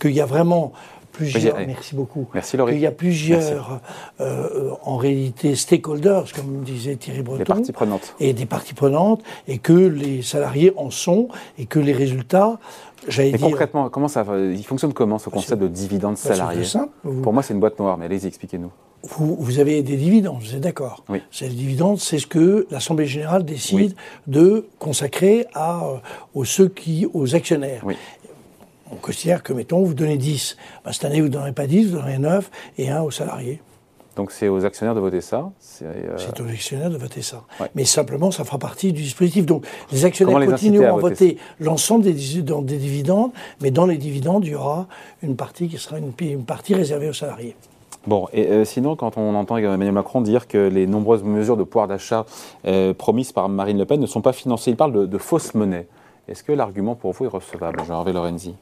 qu'il 0.00 0.10
y 0.10 0.20
a 0.20 0.26
vraiment 0.26 0.72
plusieurs, 1.14 1.56
merci 1.66 1.94
beaucoup. 1.94 2.26
Merci 2.34 2.56
Laurie. 2.56 2.74
Il 2.74 2.80
y 2.80 2.86
a 2.86 2.90
plusieurs, 2.90 3.80
euh, 4.20 4.70
en 4.82 4.96
réalité, 4.96 5.54
stakeholders, 5.54 6.32
comme 6.34 6.62
disait 6.62 6.96
Thierry 6.96 7.22
Breton. 7.22 7.38
Des 7.38 7.44
parties 7.44 7.72
prenantes. 7.72 8.14
Et 8.20 8.32
des 8.32 8.46
parties 8.46 8.74
prenantes, 8.74 9.22
et 9.48 9.58
que 9.58 9.72
les 9.72 10.22
salariés 10.22 10.72
en 10.76 10.90
sont, 10.90 11.28
et 11.56 11.66
que 11.66 11.78
les 11.78 11.92
résultats, 11.92 12.58
j'allais 13.08 13.32
dire. 13.32 13.40
concrètement, 13.40 13.88
comment 13.88 14.08
ça, 14.08 14.24
il 14.36 14.64
fonctionne 14.64 14.92
comment 14.92 15.18
ce 15.18 15.30
concept 15.30 15.62
de 15.62 15.68
dividende 15.68 16.14
bah, 16.14 16.34
salarié 16.34 16.64
simple. 16.64 16.92
Pour 17.22 17.32
moi, 17.32 17.42
c'est 17.42 17.54
une 17.54 17.60
boîte 17.60 17.78
noire, 17.78 17.96
mais 17.96 18.06
allez-y, 18.06 18.26
expliquez-nous. 18.26 18.70
Vous, 19.06 19.58
avez 19.58 19.82
des 19.82 19.96
dividendes, 19.96 20.40
vous 20.40 20.54
êtes 20.54 20.62
d'accord 20.62 21.04
Oui. 21.10 21.20
Ces 21.30 21.48
dividendes, 21.48 21.98
c'est 21.98 22.18
ce 22.18 22.26
que 22.26 22.66
l'Assemblée 22.70 23.04
générale 23.04 23.44
décide 23.44 23.94
de 24.26 24.66
consacrer 24.78 25.46
à, 25.52 25.84
euh, 25.84 25.96
aux, 26.32 26.46
ceux 26.46 26.68
qui, 26.68 27.06
aux 27.12 27.34
actionnaires. 27.34 27.82
Oui 27.84 27.96
on 28.94 29.00
considère 29.00 29.42
que, 29.42 29.52
mettons, 29.52 29.82
vous 29.82 29.94
donnez 29.94 30.16
10. 30.16 30.56
Ben, 30.84 30.92
cette 30.92 31.04
année, 31.04 31.20
vous 31.20 31.28
ne 31.28 31.32
donnerez 31.32 31.52
pas 31.52 31.66
10, 31.66 31.90
vous 31.90 31.96
donnerez 31.96 32.18
9 32.18 32.50
et 32.78 32.90
1 32.90 33.02
aux 33.02 33.10
salariés. 33.10 33.60
Donc 34.16 34.30
c'est 34.30 34.48
aux 34.48 34.64
actionnaires 34.64 34.94
de 34.94 35.00
voter 35.00 35.20
ça 35.20 35.50
C'est 35.58 35.86
euh, 35.86 36.16
aux 36.40 36.48
actionnaires 36.48 36.90
de 36.90 36.96
voter 36.96 37.20
ça. 37.20 37.42
Mais 37.74 37.84
simplement, 37.84 38.30
ça 38.30 38.44
fera 38.44 38.58
partie 38.58 38.92
du 38.92 39.02
dispositif. 39.02 39.44
Donc 39.44 39.66
les 39.90 40.04
actionnaires 40.04 40.38
continueront 40.46 40.96
à 40.96 41.00
voter, 41.00 41.36
l'ensemble 41.58 42.04
des, 42.04 42.12
des, 42.12 42.78
dividendes, 42.78 43.32
mais 43.60 43.72
dans 43.72 43.86
les 43.86 43.96
dividendes, 43.96 44.44
il 44.44 44.52
y 44.52 44.54
aura 44.54 44.86
une 45.22 45.34
partie 45.34 45.68
qui 45.68 45.78
sera 45.78 45.98
une, 45.98 46.12
une 46.20 46.44
partie 46.44 46.74
réservée 46.74 47.08
aux 47.08 47.14
salariés. 47.14 47.56
Bon, 48.06 48.28
et 48.32 48.46
euh, 48.48 48.64
sinon, 48.64 48.94
quand 48.96 49.16
on 49.16 49.34
entend 49.34 49.56
Emmanuel 49.56 49.92
Macron 49.92 50.20
dire 50.20 50.46
que 50.46 50.58
les 50.58 50.86
nombreuses 50.86 51.24
mesures 51.24 51.56
de 51.56 51.64
pouvoir 51.64 51.88
d'achat 51.88 52.26
euh, 52.66 52.94
promises 52.94 53.32
par 53.32 53.48
Marine 53.48 53.78
Le 53.78 53.86
Pen 53.86 53.98
ne 53.98 54.06
sont 54.06 54.20
pas 54.20 54.34
financées, 54.34 54.70
il 54.70 54.76
parle 54.76 54.92
de, 54.92 55.06
de 55.06 55.18
fausse 55.18 55.54
monnaie. 55.54 55.88
Est-ce 56.28 56.44
que 56.44 56.52
l'argument 56.52 56.94
pour 56.94 57.12
vous 57.12 57.24
est 57.24 57.28
recevable, 57.28 57.82
Jean-Hervé 57.84 58.12
Lorenzi? 58.12 58.54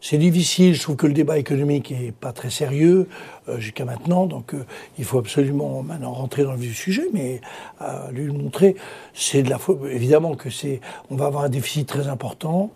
C'est 0.00 0.16
difficile, 0.16 0.74
je 0.74 0.82
trouve 0.82 0.96
que 0.96 1.06
le 1.06 1.12
débat 1.12 1.38
économique 1.38 1.90
n'est 1.90 2.12
pas 2.12 2.32
très 2.32 2.48
sérieux 2.48 3.06
euh, 3.48 3.58
jusqu'à 3.58 3.84
maintenant, 3.84 4.26
donc 4.26 4.54
euh, 4.54 4.64
il 4.98 5.04
faut 5.04 5.18
absolument 5.18 5.82
maintenant 5.82 6.12
rentrer 6.12 6.42
dans 6.42 6.52
le 6.52 6.58
vif 6.58 6.70
du 6.70 6.74
sujet, 6.74 7.06
mais 7.12 7.40
euh, 7.82 8.10
lui 8.10 8.32
montrer, 8.32 8.76
c'est 9.12 9.42
de 9.42 9.50
la 9.50 9.58
évidemment 9.90 10.36
que 10.36 10.48
c'est, 10.48 10.80
on 11.10 11.16
va 11.16 11.26
avoir 11.26 11.44
un 11.44 11.48
déficit 11.50 11.86
très 11.86 12.08
important. 12.08 12.70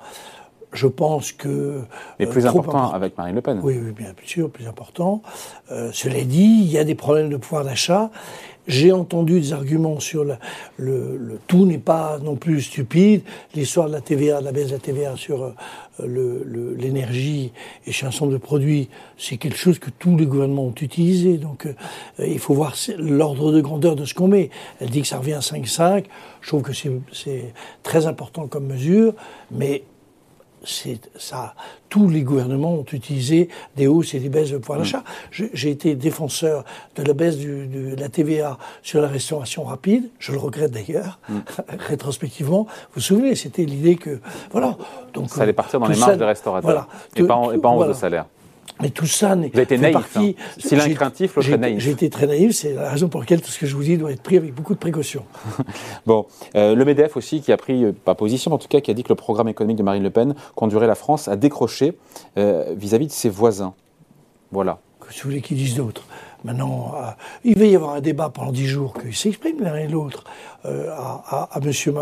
Je 0.75 0.87
pense 0.87 1.33
que. 1.33 1.81
Mais 2.19 2.27
plus 2.27 2.47
important 2.47 2.93
avec 2.93 3.17
Marine 3.17 3.37
Le 3.37 3.41
Pen. 3.41 3.61
Oui, 3.63 3.81
oui, 3.83 3.93
bien 3.93 4.13
sûr, 4.27 4.51
plus 4.51 4.67
important. 4.67 5.23
cela 5.69 6.23
dit, 6.25 6.61
il 6.63 6.71
y 6.71 6.79
a 6.79 6.85
des 6.85 6.95
problèmes 6.95 7.31
de 7.31 7.37
pouvoir 7.37 7.65
d'achat. 7.65 8.11
J'ai 8.67 8.93
entendu 8.93 9.41
des 9.41 9.53
arguments 9.53 10.01
sur 10.01 10.25
le, 10.25 10.37
le, 10.79 11.39
tout 11.47 11.67
n'est 11.67 11.79
pas 11.79 12.19
non 12.23 12.37
plus 12.37 12.63
stupide. 12.63 13.23
L'histoire 13.55 13.89
de 13.89 13.93
la 13.93 14.01
TVA, 14.01 14.41
de 14.41 14.45
la 14.47 14.53
baisse 14.53 14.69
de 14.69 14.73
la 14.73 14.79
TVA 14.79 15.17
sur 15.17 15.53
euh, 16.01 16.75
l'énergie 16.79 17.53
et 17.87 17.93
sur 17.93 18.07
un 18.07 18.11
certain 18.11 18.27
nombre 18.27 18.39
de 18.39 18.43
produits, 18.43 18.89
c'est 19.19 19.37
quelque 19.37 19.59
chose 19.59 19.79
que 19.79 19.91
tous 19.91 20.17
les 20.17 20.25
gouvernements 20.25 20.67
ont 20.67 20.75
utilisé. 20.81 21.37
Donc 21.37 21.67
euh, 21.67 21.75
il 22.27 22.39
faut 22.39 22.55
voir 22.55 22.75
l'ordre 22.97 23.53
de 23.53 23.61
grandeur 23.61 23.97
de 23.97 24.07
ce 24.07 24.15
qu'on 24.15 24.29
met. 24.29 24.49
Elle 24.81 24.89
dit 24.89 25.03
que 25.03 25.09
ça 25.09 25.19
revient 25.19 25.35
à 25.35 25.41
5,5. 25.41 26.05
Je 26.41 26.49
trouve 26.49 26.63
que 26.63 26.73
c'est 26.73 27.53
très 27.83 28.07
important 28.07 28.47
comme 28.47 28.67
mesure, 28.67 29.13
mais 29.51 29.83
ça, 30.65 31.55
tous 31.89 32.09
les 32.09 32.23
gouvernements 32.23 32.75
ont 32.75 32.87
utilisé 32.93 33.49
des 33.77 33.87
hausses 33.87 34.15
et 34.15 34.21
des 34.21 34.29
baisses 34.29 34.51
de 34.51 34.59
pouvoir 34.59 34.79
d'achat. 34.79 34.99
Mm. 35.39 35.45
J'ai 35.53 35.71
été 35.71 35.95
défenseur 35.95 36.65
de 36.97 37.03
la 37.03 37.13
baisse 37.13 37.39
de 37.39 37.95
la 37.99 38.09
TVA 38.09 38.59
sur 38.83 39.01
la 39.01 39.09
restauration 39.09 39.65
rapide. 39.65 40.11
Je 40.19 40.33
le 40.33 40.39
regrette 40.39 40.73
d'ailleurs, 40.73 41.19
mm. 41.29 41.39
rétrospectivement. 41.79 42.65
Vous 42.65 42.95
vous 42.97 43.01
souvenez, 43.01 43.35
c'était 43.35 43.65
l'idée 43.65 43.97
que 43.97 44.21
voilà. 44.51 44.77
Donc 45.13 45.31
ça 45.31 45.43
allait 45.43 45.53
partir 45.53 45.81
dans 45.81 45.87
les 45.87 45.99
marges 45.99 46.19
des 46.19 46.25
restaurateurs 46.25 46.89
et, 47.17 47.23
pas 47.23 47.37
en, 47.37 47.53
et 47.53 47.59
pas 47.59 47.69
en 47.69 47.79
hausse 47.79 47.89
de 47.89 47.93
salaire. 47.93 48.27
Mais 48.81 48.91
tout 48.91 49.07
ça 49.07 49.37
n'est. 49.37 49.49
Vous 49.49 49.55
avez 49.55 49.63
été 49.63 49.79
naïf. 49.79 49.95
Partie, 49.95 50.37
hein. 50.39 50.55
Si 50.59 50.75
l'un 50.75 50.89
craintif, 50.95 51.37
l'autre 51.37 51.57
naïf. 51.57 51.79
J'ai 51.79 51.93
été 51.93 52.11
très 52.11 52.27
naïf. 52.27 52.53
C'est 52.53 52.75
la 52.75 52.91
raison 52.91 53.09
pour 53.09 53.21
laquelle 53.21 53.41
tout 53.41 53.51
ce 53.51 53.59
que 53.59 53.67
je 53.67 53.77
vous 53.77 53.83
dis 53.83 53.97
doit 53.97 54.13
être 54.13 54.23
pris 54.23 54.37
avec 54.37 54.55
beaucoup 54.55 54.75
de 54.75 54.79
précaution. 54.79 55.25
bon, 56.07 56.27
euh, 56.57 56.75
le 56.75 56.85
Medef 56.85 57.17
aussi 57.17 57.41
qui 57.41 57.53
a 57.53 57.57
pris 57.57 57.85
euh, 57.85 57.93
pas 57.93 58.15
position, 58.15 58.51
mais 58.51 58.57
en 58.57 58.59
tout 58.59 58.69
cas 58.69 58.81
qui 58.81 58.91
a 58.91 58.95
dit 58.95 59.05
que 59.05 59.11
le 59.11 59.15
programme 59.15 59.49
économique 59.49 59.77
de 59.77 59.83
Marine 59.83 60.03
Le 60.03 60.11
Pen 60.11 60.35
conduirait 60.55 60.87
la 60.87 60.97
France 60.97 61.29
à 61.29 61.37
décrocher 61.37 61.97
euh, 62.37 62.75
vis-à-vis 62.77 63.07
de 63.07 63.13
ses 63.13 63.29
voisins. 63.29 63.75
Voilà. 64.51 64.81
Que 65.01 65.07
vous 65.07 65.21
voulez 65.25 65.41
qu'ils 65.41 65.57
disent 65.57 65.77
d'autres. 65.77 66.05
Maintenant, 66.45 66.93
euh, 66.95 67.11
il 67.43 67.59
va 67.59 67.65
y 67.65 67.75
avoir 67.75 67.95
un 67.95 68.03
débat 68.03 68.29
pendant 68.29 68.53
dix 68.53 68.67
jours 68.67 68.93
qu'ils 68.93 69.17
s'expriment 69.17 69.63
l'un 69.63 69.77
et 69.77 69.89
l'autre 69.89 70.25
euh, 70.67 70.91
à, 70.93 71.49
à, 71.51 71.61
Monsieur 71.61 71.95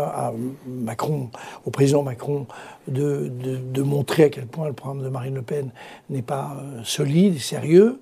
Macron, 0.67 1.29
au 1.65 1.71
président 1.71 2.03
Macron, 2.03 2.45
de, 2.89 3.31
de, 3.31 3.81
montrer 3.81 4.25
à 4.25 4.29
quel 4.29 4.45
point 4.45 4.67
le 4.67 4.73
programme 4.73 5.01
de 5.01 5.07
Marine 5.07 5.35
Le 5.35 5.41
Pen 5.41 5.69
n'est 6.09 6.21
pas 6.21 6.57
euh, 6.57 6.81
solide 6.83 7.39
sérieux, 7.39 8.01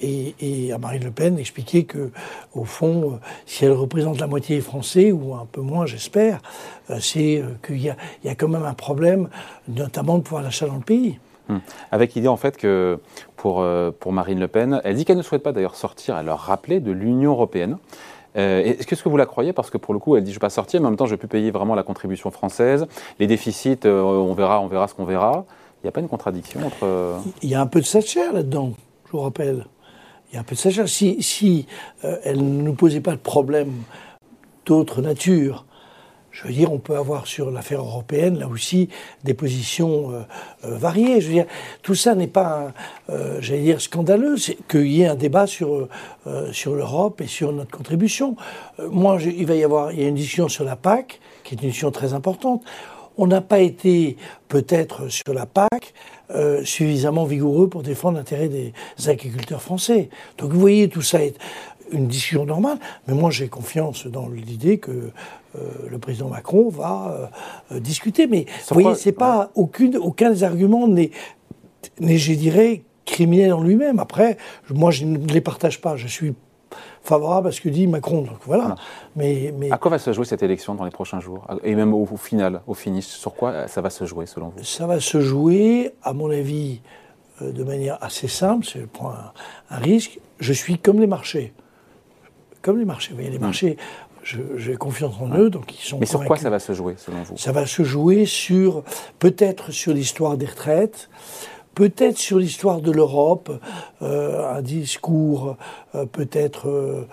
et, 0.00 0.72
à 0.72 0.78
Marine 0.78 1.04
Le 1.04 1.12
Pen 1.12 1.36
d'expliquer 1.36 1.84
que, 1.84 2.10
au 2.54 2.64
fond, 2.64 3.20
si 3.46 3.64
elle 3.64 3.72
représente 3.72 4.18
la 4.18 4.26
moitié 4.26 4.56
des 4.56 4.62
Français 4.62 5.12
ou 5.12 5.34
un 5.34 5.46
peu 5.50 5.60
moins, 5.60 5.86
j'espère, 5.86 6.40
c'est 6.98 7.44
qu'il 7.64 7.78
y, 7.78 7.94
y 8.24 8.28
a, 8.28 8.34
quand 8.34 8.48
même 8.48 8.64
un 8.64 8.74
problème, 8.74 9.28
notamment 9.68 10.18
de 10.18 10.24
pouvoir 10.24 10.42
d'achat 10.42 10.66
dans 10.66 10.74
le 10.74 10.80
pays. 10.80 11.20
Hum. 11.48 11.60
Avec 11.90 12.14
l'idée 12.14 12.28
en 12.28 12.36
fait 12.36 12.56
que 12.56 12.98
pour, 13.36 13.60
euh, 13.60 13.90
pour 13.98 14.12
Marine 14.12 14.40
Le 14.40 14.48
Pen, 14.48 14.80
elle 14.84 14.96
dit 14.96 15.04
qu'elle 15.04 15.18
ne 15.18 15.22
souhaite 15.22 15.42
pas 15.42 15.52
d'ailleurs 15.52 15.74
sortir, 15.74 16.16
elle 16.16 16.26
leur 16.26 16.38
rappeler 16.38 16.80
de 16.80 16.90
l'Union 16.90 17.32
européenne. 17.32 17.76
Euh, 18.36 18.62
Est-ce 18.62 19.02
que, 19.02 19.08
vous 19.08 19.16
la 19.16 19.26
croyez? 19.26 19.52
Parce 19.52 19.70
que 19.70 19.78
pour 19.78 19.94
le 19.94 20.00
coup, 20.00 20.16
elle 20.16 20.24
dit 20.24 20.30
je 20.30 20.36
ne 20.36 20.40
vais 20.40 20.46
pas 20.46 20.50
sortir, 20.50 20.80
mais 20.80 20.86
en 20.86 20.90
même 20.90 20.96
temps, 20.96 21.06
je 21.06 21.10
ne 21.10 21.16
vais 21.16 21.20
plus 21.20 21.28
payer 21.28 21.50
vraiment 21.50 21.74
la 21.74 21.82
contribution 21.82 22.30
française. 22.30 22.86
Les 23.20 23.26
déficits, 23.26 23.80
euh, 23.84 24.02
on, 24.02 24.32
verra, 24.34 24.60
on 24.60 24.66
verra 24.66 24.88
ce 24.88 24.94
qu'on 24.94 25.04
verra. 25.04 25.44
Il 25.82 25.86
n'y 25.86 25.88
a 25.88 25.92
pas 25.92 26.00
une 26.00 26.08
contradiction 26.08 26.66
entre. 26.66 27.20
Il 27.42 27.48
y 27.48 27.54
a 27.54 27.60
un 27.60 27.66
peu 27.66 27.80
de 27.80 27.86
Thatcher 27.86 28.32
là-dedans, 28.32 28.72
je 29.06 29.12
vous 29.12 29.20
rappelle. 29.20 29.66
Il 30.30 30.34
y 30.34 30.38
a 30.38 30.40
un 30.40 30.44
peu 30.44 30.56
de 30.56 30.60
Thatcher. 30.60 30.86
Si, 30.86 31.22
si 31.22 31.66
elle 32.02 32.38
ne 32.38 32.62
nous 32.62 32.74
posait 32.74 33.02
pas 33.02 33.12
de 33.12 33.18
problème 33.18 33.70
d'autre 34.64 35.02
nature, 35.02 35.66
je 36.34 36.48
veux 36.48 36.52
dire, 36.52 36.72
on 36.72 36.78
peut 36.78 36.96
avoir 36.96 37.28
sur 37.28 37.52
l'affaire 37.52 37.80
européenne, 37.80 38.40
là 38.40 38.48
aussi, 38.48 38.88
des 39.22 39.34
positions 39.34 40.10
euh, 40.10 40.22
euh, 40.64 40.76
variées. 40.76 41.20
Je 41.20 41.28
veux 41.28 41.32
dire, 41.32 41.46
tout 41.82 41.94
ça 41.94 42.16
n'est 42.16 42.26
pas, 42.26 42.72
euh, 43.08 43.38
j'allais 43.40 43.62
dire, 43.62 43.80
scandaleux. 43.80 44.36
C'est 44.36 44.58
qu'il 44.68 44.88
y 44.88 45.02
ait 45.02 45.06
un 45.06 45.14
débat 45.14 45.46
sur, 45.46 45.88
sur 46.50 46.74
l'Europe 46.74 47.20
et 47.20 47.28
sur 47.28 47.52
notre 47.52 47.70
contribution. 47.70 48.36
moi, 48.90 49.18
il 49.22 49.46
va 49.46 49.54
y 49.54 49.62
avoir, 49.62 49.92
il 49.92 50.00
y 50.00 50.04
a 50.04 50.08
une 50.08 50.16
discussion 50.16 50.48
sur 50.48 50.64
la 50.64 50.74
PAC, 50.74 51.20
qui 51.44 51.54
est 51.54 51.58
une 51.58 51.68
discussion 51.68 51.92
très 51.92 52.14
importante. 52.14 52.62
On 53.16 53.28
n'a 53.28 53.40
pas 53.40 53.60
été, 53.60 54.16
peut-être, 54.48 55.08
sur 55.08 55.34
la 55.34 55.46
PAC, 55.46 55.94
suffisamment 56.64 57.26
vigoureux 57.26 57.68
pour 57.68 57.84
défendre 57.84 58.18
l'intérêt 58.18 58.48
des 58.48 58.72
agriculteurs 59.06 59.62
français. 59.62 60.08
Donc, 60.38 60.50
vous 60.50 60.58
voyez, 60.58 60.88
tout 60.88 61.02
ça 61.02 61.22
est 61.22 61.36
une 61.94 62.08
discussion 62.08 62.44
normale, 62.44 62.78
mais 63.06 63.14
moi 63.14 63.30
j'ai 63.30 63.48
confiance 63.48 64.06
dans 64.06 64.28
l'idée 64.28 64.78
que 64.78 64.90
euh, 64.90 65.60
le 65.88 65.98
président 65.98 66.28
Macron 66.28 66.68
va 66.68 67.30
euh, 67.72 67.80
discuter. 67.80 68.26
Mais 68.26 68.46
vous 68.68 68.80
voyez, 68.80 68.96
c'est 68.96 69.12
pas 69.12 69.50
aucune, 69.54 69.96
aucun 69.96 70.30
des 70.30 70.44
arguments 70.44 70.88
n'est, 70.88 71.10
je 72.00 72.32
dirais, 72.34 72.82
criminel 73.04 73.52
en 73.52 73.62
lui-même. 73.62 73.98
Après, 73.98 74.36
moi 74.70 74.90
je 74.90 75.04
ne 75.04 75.18
les 75.26 75.40
partage 75.40 75.80
pas. 75.80 75.96
Je 75.96 76.08
suis 76.08 76.34
favorable 77.02 77.48
à 77.48 77.52
ce 77.52 77.60
que 77.60 77.68
dit 77.68 77.86
Macron. 77.86 78.22
Donc 78.22 78.38
voilà. 78.46 78.74
Mais, 79.14 79.54
mais, 79.56 79.70
À 79.70 79.78
quoi 79.78 79.90
va 79.90 79.98
se 79.98 80.12
jouer 80.12 80.24
cette 80.24 80.42
élection 80.42 80.74
dans 80.74 80.84
les 80.84 80.90
prochains 80.90 81.20
jours? 81.20 81.46
Et 81.62 81.74
même 81.74 81.94
au, 81.94 82.06
final, 82.16 82.62
au 82.66 82.74
finish, 82.74 83.06
sur 83.06 83.34
quoi 83.34 83.68
ça 83.68 83.80
va 83.80 83.90
se 83.90 84.04
jouer 84.06 84.26
selon 84.26 84.48
vous? 84.48 84.64
Ça 84.64 84.86
va 84.86 84.98
se 85.00 85.20
jouer, 85.20 85.92
à 86.02 86.12
mon 86.12 86.30
avis, 86.30 86.80
euh, 87.42 87.52
de 87.52 87.62
manière 87.62 87.98
assez 88.02 88.28
simple, 88.28 88.66
c'est 88.66 88.80
un, 88.80 89.32
un 89.70 89.78
risque. 89.78 90.18
Je 90.40 90.52
suis 90.52 90.78
comme 90.78 91.00
les 91.00 91.06
marchés 91.06 91.52
comme 92.64 92.78
les 92.78 92.84
marchés. 92.86 93.10
Vous 93.10 93.16
voyez, 93.16 93.30
les 93.30 93.38
hmm. 93.38 93.42
marchés, 93.42 93.76
j'ai 94.56 94.74
confiance 94.74 95.14
en 95.20 95.28
eux, 95.36 95.50
donc 95.50 95.72
ils 95.78 95.86
sont. 95.86 95.98
Mais 95.98 96.06
sur 96.06 96.24
quoi 96.24 96.38
ça 96.38 96.50
va 96.50 96.58
se 96.58 96.72
jouer, 96.72 96.94
selon 96.96 97.22
vous? 97.22 97.36
Ça 97.36 97.52
va 97.52 97.66
se 97.66 97.84
jouer 97.84 98.24
sur 98.24 98.82
peut-être 99.18 99.70
sur 99.70 99.92
l'histoire 99.92 100.38
des 100.38 100.46
retraites, 100.46 101.10
peut-être 101.74 102.16
sur 102.16 102.38
l'histoire 102.38 102.80
de 102.80 102.90
l'Europe, 102.90 103.52
euh, 104.00 104.56
un 104.56 104.62
discours 104.62 105.56
euh, 105.94 106.06
peut-être 106.06 106.68
euh, 106.68 107.06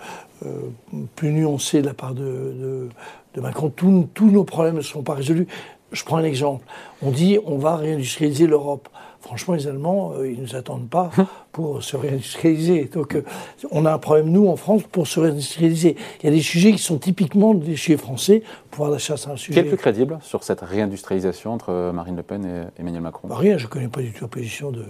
plus 1.16 1.32
nuancé 1.32 1.82
de 1.82 1.86
la 1.86 1.94
part 1.94 2.14
de, 2.14 2.88
de, 3.34 3.40
Macron. 3.40 3.68
Tous, 3.68 4.08
tous 4.14 4.30
nos 4.30 4.44
problèmes 4.44 4.76
ne 4.76 4.80
sont 4.80 5.02
pas 5.02 5.14
résolus. 5.14 5.46
Je 5.92 6.02
prends 6.04 6.16
un 6.16 6.24
exemple. 6.24 6.64
On 7.02 7.10
dit 7.10 7.38
on 7.44 7.58
va 7.58 7.76
réindustrialiser 7.76 8.46
l'Europe. 8.46 8.88
Franchement, 9.22 9.54
les 9.54 9.68
Allemands, 9.68 10.12
euh, 10.14 10.28
ils 10.28 10.36
ne 10.36 10.42
nous 10.42 10.56
attendent 10.56 10.88
pas 10.88 11.10
hum. 11.16 11.26
pour 11.52 11.82
se 11.82 11.96
réindustrialiser. 11.96 12.90
Donc, 12.92 13.14
euh, 13.14 13.24
on 13.70 13.86
a 13.86 13.92
un 13.92 13.98
problème, 13.98 14.30
nous, 14.30 14.48
en 14.48 14.56
France, 14.56 14.82
pour 14.82 15.06
se 15.06 15.20
réindustrialiser. 15.20 15.96
Il 16.20 16.26
y 16.26 16.28
a 16.28 16.32
des 16.32 16.42
sujets 16.42 16.72
qui 16.72 16.82
sont 16.82 16.98
typiquement 16.98 17.54
des 17.54 17.76
sujets 17.76 17.96
français. 17.96 18.42
Pouvoir 18.70 18.90
d'achat, 18.90 19.16
c'est 19.16 19.30
un 19.30 19.36
sujet. 19.36 19.62
Qui 19.62 19.66
est 19.66 19.70
plus 19.70 19.78
crédible 19.78 20.18
sur 20.22 20.42
cette 20.42 20.60
réindustrialisation 20.60 21.52
entre 21.52 21.70
euh, 21.70 21.92
Marine 21.92 22.16
Le 22.16 22.24
Pen 22.24 22.44
et 22.44 22.80
Emmanuel 22.80 23.02
Macron? 23.02 23.28
Bah, 23.28 23.36
Rien, 23.36 23.58
je 23.58 23.66
ne 23.66 23.70
connais 23.70 23.88
pas 23.88 24.00
du 24.00 24.10
tout 24.10 24.24
la 24.24 24.28
position 24.28 24.72
de, 24.72 24.84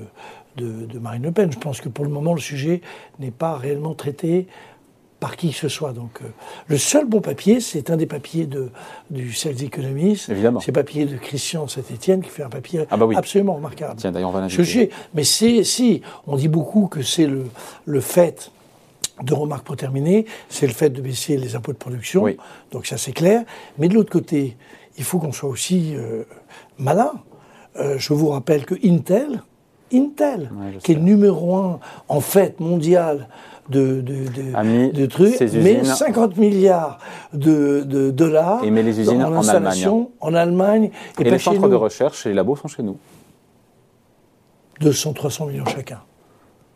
de, 0.57 0.99
Marine 0.99 1.25
Le 1.25 1.33
Pen. 1.33 1.53
Je 1.53 1.59
pense 1.59 1.83
que 1.83 1.91
pour 1.91 2.05
le 2.05 2.11
moment, 2.11 2.33
le 2.33 2.41
sujet 2.41 2.81
n'est 3.19 3.31
pas 3.31 3.57
réellement 3.57 3.95
traité 3.95 4.47
par 5.23 5.37
qui 5.37 5.51
que 5.51 5.57
ce 5.57 5.69
soit. 5.69 5.93
Donc, 5.93 6.19
euh, 6.21 6.27
le 6.67 6.77
seul 6.77 7.07
bon 7.07 7.21
papier, 7.21 7.61
c'est 7.61 7.91
un 7.91 7.97
des 7.97 8.07
papiers 8.07 8.47
de, 8.47 8.71
du 9.09 9.33
Cercle 9.33 9.59
des 9.59 9.67
économistes. 9.67 10.29
Évidemment. 10.29 10.59
C'est 10.59 10.73
le 10.73 10.73
papier 10.73 11.05
de 11.05 11.17
Christian 11.17 11.69
Saint-Etienne 11.69 12.23
qui 12.23 12.29
fait 12.29 12.43
un 12.43 12.49
papier 12.49 12.85
Ah 12.91 12.97
bah 12.97 13.07
oui. 13.07 13.15
absolument 13.15 13.55
remarquable. 13.55 13.95
Tiens, 13.99 14.11
d'ailleurs, 14.11 14.31
on 14.31 14.33
va 14.33 14.41
l'inviter. 14.41 14.91
mais 15.15 15.23
c'est, 15.23 15.63
si, 15.63 16.03
on 16.27 16.35
dit 16.35 16.49
beaucoup 16.49 16.89
que 16.89 17.03
c'est 17.03 17.29
le, 17.29 17.45
le 17.85 18.01
fait 18.01 18.51
de 19.23 19.33
remarque 19.33 19.65
pour 19.65 19.77
terminer, 19.77 20.27
c'est 20.49 20.67
le 20.67 20.73
fait 20.73 20.91
de 20.91 21.01
baisser 21.01 21.37
les 21.37 21.55
impôts 21.55 21.73
de 21.73 21.79
production. 21.79 22.25
Oui. 22.25 22.37
Donc 22.73 22.87
ça, 22.87 22.99
c'est 22.99 23.13
clair. 23.13 23.45
Mais 23.79 23.87
de 23.87 23.95
l'autre 23.95 24.11
côté, 24.11 24.57
il 24.99 25.05
faut 25.05 25.21
qu'on 25.21 25.31
soit 25.31 25.49
aussi 25.49 25.95
euh, 25.95 26.25
malin. 26.79 27.13
Euh, 27.77 27.97
je 27.97 28.13
vous 28.13 28.31
rappelle 28.31 28.67
que 28.67 28.75
Intel, 28.85 29.41
Intel, 29.93 30.51
Ouais, 30.55 30.79
qui 30.83 30.93
est 30.93 30.95
sais. 30.95 31.01
le 31.01 31.05
numéro 31.05 31.57
un 31.57 31.81
en 32.09 32.21
fait 32.21 32.61
mondial 32.61 33.29
de, 33.69 34.01
de, 34.01 34.15
de, 34.29 34.55
A 34.55 34.65
mis 34.65 34.91
de 34.91 35.07
trucs, 35.07 35.41
usines- 35.41 35.85
50 35.85 36.37
milliards 36.37 36.99
de, 37.33 37.83
de 37.87 38.11
dollars 38.11 38.65
Et 38.65 38.71
met 38.71 38.83
les 38.83 38.99
usines 39.01 39.23
en 39.23 39.33
en 39.33 39.37
installation 39.37 40.11
en 40.21 40.35
Allemagne 40.35 40.91
et, 41.19 41.21
Et 41.21 41.25
pas 41.25 41.31
les 41.31 41.39
centres 41.39 41.69
de 41.69 41.75
recherche 41.77 42.27
et 42.27 42.31
les 42.31 42.35
labos 42.35 42.57
sont 42.57 42.69
chez 42.69 42.83
nous. 42.83 42.97
200, 44.81 45.13
300 45.13 45.47
millions 45.47 45.65
chacun. 45.67 46.01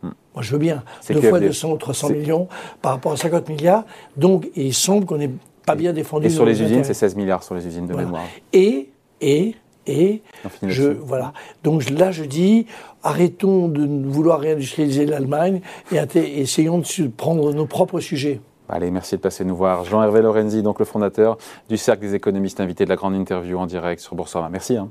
Moi, 0.03 0.43
je 0.43 0.51
veux 0.51 0.59
bien. 0.59 0.83
Hmm. 1.09 1.13
Deux 1.13 1.21
fois 1.29 1.39
les- 1.39 1.47
200 1.47 1.71
ou 1.71 1.77
300 1.77 2.07
c'est- 2.07 2.13
millions 2.13 2.47
par 2.81 2.93
rapport 2.93 3.11
à 3.11 3.17
50 3.17 3.49
milliards. 3.49 3.83
Donc, 4.15 4.47
il 4.55 4.73
semble 4.73 5.05
qu'on 5.05 5.17
n'est 5.17 5.31
pas 5.65 5.75
bien 5.75 5.93
défendu. 5.93 6.27
Et 6.27 6.29
sur 6.29 6.45
les 6.45 6.61
usines, 6.61 6.83
c'est 6.83 6.93
16 6.93 7.15
milliards 7.15 7.43
sur 7.43 7.55
les 7.55 7.65
usines 7.65 7.87
de 7.87 7.91
Voilà. 7.93 8.05
mémoire. 8.05 8.23
Et, 8.53 8.89
et, 9.19 9.55
et, 9.87 10.21
je, 10.63 10.83
voilà. 10.83 11.33
Donc 11.63 11.89
là, 11.89 12.11
je 12.11 12.23
dis, 12.23 12.65
arrêtons 13.03 13.67
de 13.67 13.87
vouloir 14.07 14.39
réindustrialiser 14.39 15.05
l'Allemagne 15.05 15.61
et 15.91 15.97
essayons 16.41 16.79
de 16.79 17.07
prendre 17.07 17.53
nos 17.53 17.65
propres 17.65 17.99
sujets. 17.99 18.41
Allez, 18.69 18.91
merci 18.91 19.15
de 19.15 19.21
passer 19.21 19.45
nous 19.45 19.55
voir. 19.55 19.85
Jean-Hervé 19.85 20.21
Lorenzi, 20.21 20.61
donc 20.61 20.79
le 20.79 20.85
fondateur 20.85 21.37
du 21.69 21.77
Cercle 21.77 22.01
des 22.01 22.15
économistes, 22.15 22.59
invité 22.59 22.83
de 22.83 22.89
la 22.89 22.97
grande 22.97 23.15
interview 23.15 23.57
en 23.57 23.65
direct 23.65 24.01
sur 24.01 24.15
Boursorama. 24.15 24.49
Merci. 24.49 24.75
hein. 24.75 24.89